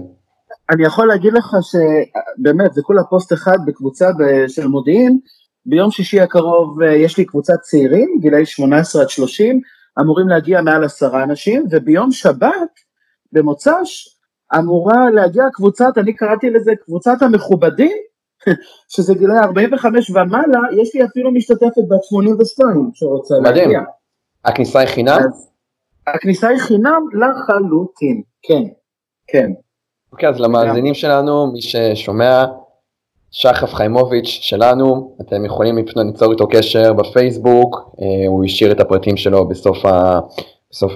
אני 0.70 0.86
יכול 0.86 1.08
להגיד 1.08 1.32
לך 1.32 1.56
שבאמת 1.62 2.74
זה 2.74 2.82
כולה 2.82 3.04
פוסט 3.04 3.32
אחד 3.32 3.56
בקבוצה 3.66 4.10
של 4.48 4.66
מודיעין, 4.66 5.18
ביום 5.66 5.90
שישי 5.90 6.20
הקרוב 6.20 6.82
יש 6.82 7.18
לי 7.18 7.24
קבוצת 7.24 7.60
צעירים, 7.62 8.18
גילאי 8.20 8.46
18 8.46 9.02
עד 9.02 9.08
30, 9.08 9.60
אמורים 10.00 10.28
להגיע 10.28 10.62
מעל 10.62 10.84
עשרה 10.84 11.22
אנשים, 11.22 11.66
וביום 11.70 12.12
שבת, 12.12 12.70
במוצ"ש, 13.32 14.17
אמורה 14.58 15.10
להגיע 15.10 15.44
קבוצת, 15.52 15.92
אני 15.98 16.12
קראתי 16.12 16.50
לזה 16.50 16.72
קבוצת 16.84 17.22
המכובדים, 17.22 17.96
שזה 18.94 19.14
גילאי 19.14 19.38
45 19.38 20.10
ומעלה, 20.10 20.60
יש 20.72 20.94
לי 20.94 21.04
אפילו 21.04 21.30
משתתפת 21.30 21.88
בת 21.88 22.04
82 22.04 22.90
שרוצה. 22.94 23.34
להגיע. 23.42 23.64
מדהים. 23.64 23.80
הכניסה 24.44 24.78
היא 24.78 24.88
חינם? 24.88 25.18
הכניסה 26.06 26.48
היא 26.48 26.58
חינם 26.58 27.02
לחלוטין, 27.12 28.22
כן, 28.42 28.62
כן. 29.26 29.50
אוקיי, 30.12 30.28
אז 30.28 30.40
למאזינים 30.40 30.94
שלנו, 30.94 31.52
מי 31.52 31.62
ששומע, 31.62 32.44
שחף 33.30 33.74
חיימוביץ' 33.74 34.26
שלנו, 34.26 35.16
אתם 35.20 35.44
יכולים 35.44 35.78
ליצור 35.96 36.32
איתו 36.32 36.48
קשר 36.48 36.92
בפייסבוק, 36.92 37.76
אה, 38.00 38.28
הוא 38.28 38.44
השאיר 38.44 38.72
את 38.72 38.80
הפרטים 38.80 39.16
שלו 39.16 39.48
בסוף, 39.48 39.84
ה, 39.84 40.20
בסוף 40.70 40.92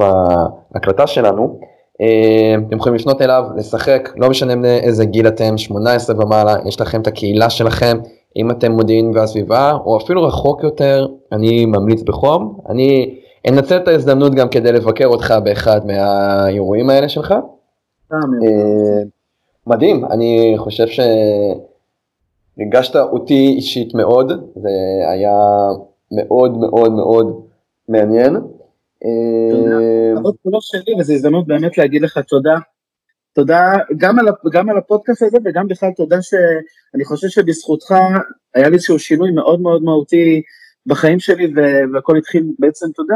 ההקלטה 0.74 1.06
שלנו. 1.06 1.60
אה, 2.00 2.54
אתם 2.68 2.76
יכולים 2.76 2.94
לפנות 2.94 3.22
אליו, 3.22 3.44
לשחק, 3.56 4.08
לא 4.16 4.30
משנה 4.30 4.76
איזה 4.76 5.04
גיל 5.04 5.28
אתם, 5.28 5.58
18 5.58 6.16
ומעלה, 6.24 6.54
יש 6.68 6.80
לכם 6.80 7.00
את 7.00 7.06
הקהילה 7.06 7.50
שלכם, 7.50 7.98
אם 8.36 8.50
אתם 8.50 8.72
מודיעין 8.72 9.12
והסביבה, 9.14 9.72
או 9.72 9.98
אפילו 9.98 10.22
רחוק 10.22 10.62
יותר, 10.62 11.06
אני 11.32 11.66
ממליץ 11.66 12.02
בחום. 12.02 12.58
אני 12.68 13.18
אנצל 13.48 13.76
את 13.76 13.88
ההזדמנות 13.88 14.34
גם 14.34 14.48
כדי 14.48 14.72
לבקר 14.72 15.06
אותך 15.06 15.34
באחד 15.44 15.86
מהאירועים 15.86 16.90
האלה 16.90 17.08
שלך. 17.08 17.34
אה, 18.12 18.18
מדהים, 19.66 20.04
אני 20.04 20.54
חושב 20.56 20.86
ש... 20.86 21.00
ריגשת 22.58 22.96
אותי 22.96 23.46
אישית 23.56 23.94
מאוד, 23.94 24.32
זה 24.56 24.70
היה 25.10 25.38
מאוד 26.12 26.58
מאוד 26.58 26.92
מאוד 26.92 27.40
מעניין. 27.88 28.36
עוד 30.22 30.34
כולו 30.42 30.58
שלי 30.60 30.94
וזו 30.98 31.12
הזדמנות 31.12 31.46
באמת 31.46 31.78
להגיד 31.78 32.02
לך 32.02 32.18
תודה. 32.18 32.58
תודה 33.34 33.72
גם 33.96 34.18
על, 34.18 34.26
גם 34.52 34.70
על 34.70 34.78
הפודקאסט 34.78 35.22
הזה 35.22 35.38
וגם 35.44 35.68
בכלל 35.68 35.90
תודה 35.96 36.22
שאני 36.22 37.04
חושב 37.04 37.28
שבזכותך 37.28 37.94
היה 38.54 38.68
לי 38.68 38.74
איזשהו 38.74 38.98
שינוי 38.98 39.30
מאוד 39.30 39.60
מאוד 39.60 39.82
מהותי 39.82 40.42
בחיים 40.86 41.20
שלי 41.20 41.52
והכל 41.94 42.16
התחיל 42.16 42.44
בעצם, 42.58 42.86
אתה 42.92 43.02
יודע, 43.02 43.14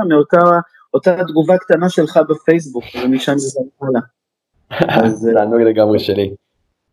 מאותה 0.93 1.25
תגובה 1.29 1.59
קטנה 1.59 1.89
שלך 1.89 2.21
בפייסבוק 2.29 2.85
ומשם 3.05 3.39
זה 3.39 3.49
זמן 3.49 3.89
הלאה. 3.89 4.01
אז 5.05 5.29
תענוג 5.35 5.61
לגמרי 5.61 5.99
שלי. 5.99 6.35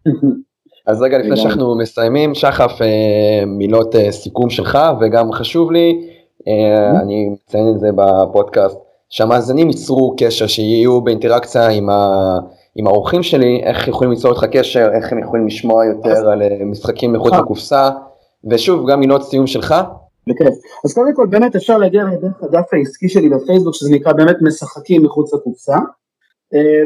אז 0.87 1.01
רגע 1.01 1.17
לפני 1.17 1.37
שאנחנו 1.37 1.77
מסיימים, 1.77 2.35
שחף, 2.35 2.81
אה, 2.81 3.45
מילות 3.45 3.95
אה, 3.95 4.11
סיכום 4.11 4.49
שלך, 4.49 4.77
וגם 5.01 5.31
חשוב 5.31 5.71
לי, 5.71 6.09
אני 7.01 7.29
מציין 7.29 7.73
את 7.75 7.79
זה 7.79 7.89
בפודקאסט, 7.95 8.77
שהמאזינים 9.09 9.67
ייצרו 9.67 10.15
קשר, 10.19 10.47
שיהיו 10.47 11.01
באינטראקציה 11.01 11.67
עם, 11.67 11.89
ה... 11.89 12.39
עם 12.75 12.87
האורחים 12.87 13.23
שלי, 13.23 13.61
איך 13.63 13.87
יכולים 13.87 14.11
ליצור 14.11 14.31
איתך 14.31 14.43
קשר, 14.43 14.89
איך 14.93 15.11
הם 15.11 15.19
יכולים 15.19 15.47
לשמוע 15.47 15.85
יותר 15.85 16.29
על 16.29 16.41
משחקים 16.65 17.13
מחוץ 17.13 17.33
לקופסה, 17.33 17.89
ושוב, 18.49 18.91
גם 18.91 18.99
מילות 18.99 19.23
סיום 19.23 19.47
שלך. 19.47 19.75
בכיף. 20.27 20.53
אז 20.85 20.93
קודם 20.93 21.13
כל 21.15 21.27
באמת 21.29 21.55
אפשר 21.55 21.77
להגיע 21.77 22.03
לדרך 22.03 22.43
הדף 22.43 22.73
העסקי 22.73 23.09
שלי 23.09 23.29
בפייסבוק, 23.29 23.75
שזה 23.75 23.89
נקרא 23.91 24.13
באמת 24.13 24.35
משחקים 24.41 25.03
מחוץ 25.03 25.33
לקופסה, 25.33 25.77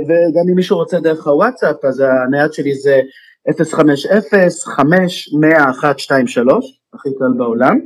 וגם 0.07 0.49
אם 0.49 0.55
מישהו 0.55 0.77
רוצה 0.77 0.99
דרך 0.99 1.27
הוואטסאפ, 1.27 1.85
אז 1.85 2.03
הנייד 2.27 2.53
שלי 2.53 2.73
זה 2.75 3.01
050-500-123, 3.49 3.53
הכי 6.93 7.09
קל 7.19 7.33
בעולם. 7.37 7.79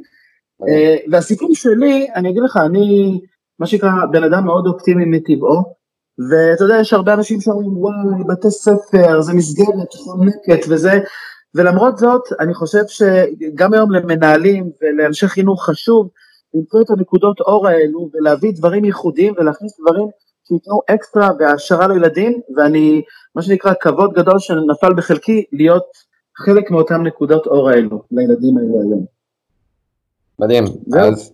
אה, 0.69 0.95
והסיכום 1.11 1.55
שלי, 1.55 2.07
אני 2.15 2.29
אגיד 2.29 2.43
לך, 2.43 2.57
אני, 2.65 3.19
מה 3.59 3.67
שנקרא, 3.67 3.91
בן 4.11 4.23
אדם 4.23 4.45
מאוד 4.45 4.67
אופטימי 4.67 5.05
מטבעו, 5.05 5.81
ואתה 6.29 6.63
יודע, 6.63 6.79
יש 6.79 6.93
הרבה 6.93 7.13
אנשים 7.13 7.41
שאומרים, 7.41 7.77
וואי, 7.77 8.23
בתי 8.29 8.51
ספר, 8.51 9.21
זה 9.21 9.33
מסגרת 9.33 9.93
חונקת 9.93 10.65
וזה, 10.69 10.99
ולמרות 11.55 11.97
זאת, 11.97 12.21
אני 12.39 12.53
חושב 12.53 12.83
שגם 12.87 13.73
היום 13.73 13.91
למנהלים 13.91 14.71
ולאנשי 14.81 15.27
חינוך 15.27 15.65
חשוב 15.65 16.09
למצוא 16.53 16.81
את 16.81 16.89
הנקודות 16.89 17.39
אור 17.39 17.67
האלו 17.67 18.09
ולהביא 18.13 18.53
דברים 18.55 18.85
ייחודיים 18.85 19.33
ולהכניס 19.37 19.79
דברים 19.79 20.07
שייתנו 20.47 20.81
אקסטרה 20.87 21.29
והעשרה 21.39 21.87
לילדים, 21.87 22.41
ואני, 22.57 23.01
מה 23.35 23.41
שנקרא, 23.41 23.73
כבוד 23.81 24.13
גדול 24.13 24.39
שנפל 24.39 24.93
בחלקי 24.97 25.43
להיות 25.51 25.85
חלק 26.37 26.71
מאותן 26.71 27.01
נקודות 27.01 27.47
אור 27.47 27.69
האלו, 27.69 28.03
לילדים 28.11 28.57
האלו 28.57 28.81
היום. 28.81 29.20
מדהים, 30.41 30.63
אז 30.99 31.33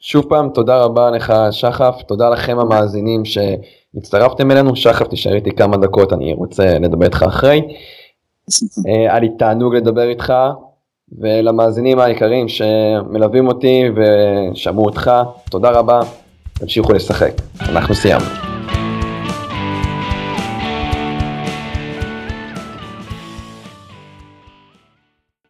שוב 0.00 0.24
פעם 0.28 0.48
תודה 0.54 0.82
רבה 0.82 1.10
לך 1.10 1.32
שחף, 1.50 2.02
תודה 2.06 2.30
לכם 2.30 2.58
המאזינים 2.58 3.22
שהצטרפתם 3.24 4.50
אלינו, 4.50 4.76
שחף 4.76 5.06
תישאר 5.06 5.34
איתי 5.34 5.52
כמה 5.52 5.76
דקות, 5.76 6.12
אני 6.12 6.32
רוצה 6.32 6.78
לדבר 6.78 7.04
איתך 7.04 7.24
אחרי. 7.28 7.62
אה, 8.88 8.92
היה 8.94 9.18
לי 9.18 9.28
תענוג 9.38 9.74
לדבר 9.74 10.08
איתך, 10.08 10.32
ולמאזינים 11.18 11.98
היקרים 11.98 12.48
שמלווים 12.48 13.46
אותי 13.46 13.84
ושמעו 13.96 14.84
אותך, 14.84 15.10
תודה 15.50 15.70
רבה, 15.70 16.00
תמשיכו 16.52 16.92
לשחק, 16.92 17.32
אנחנו 17.60 17.94
סיימנו. 17.94 18.57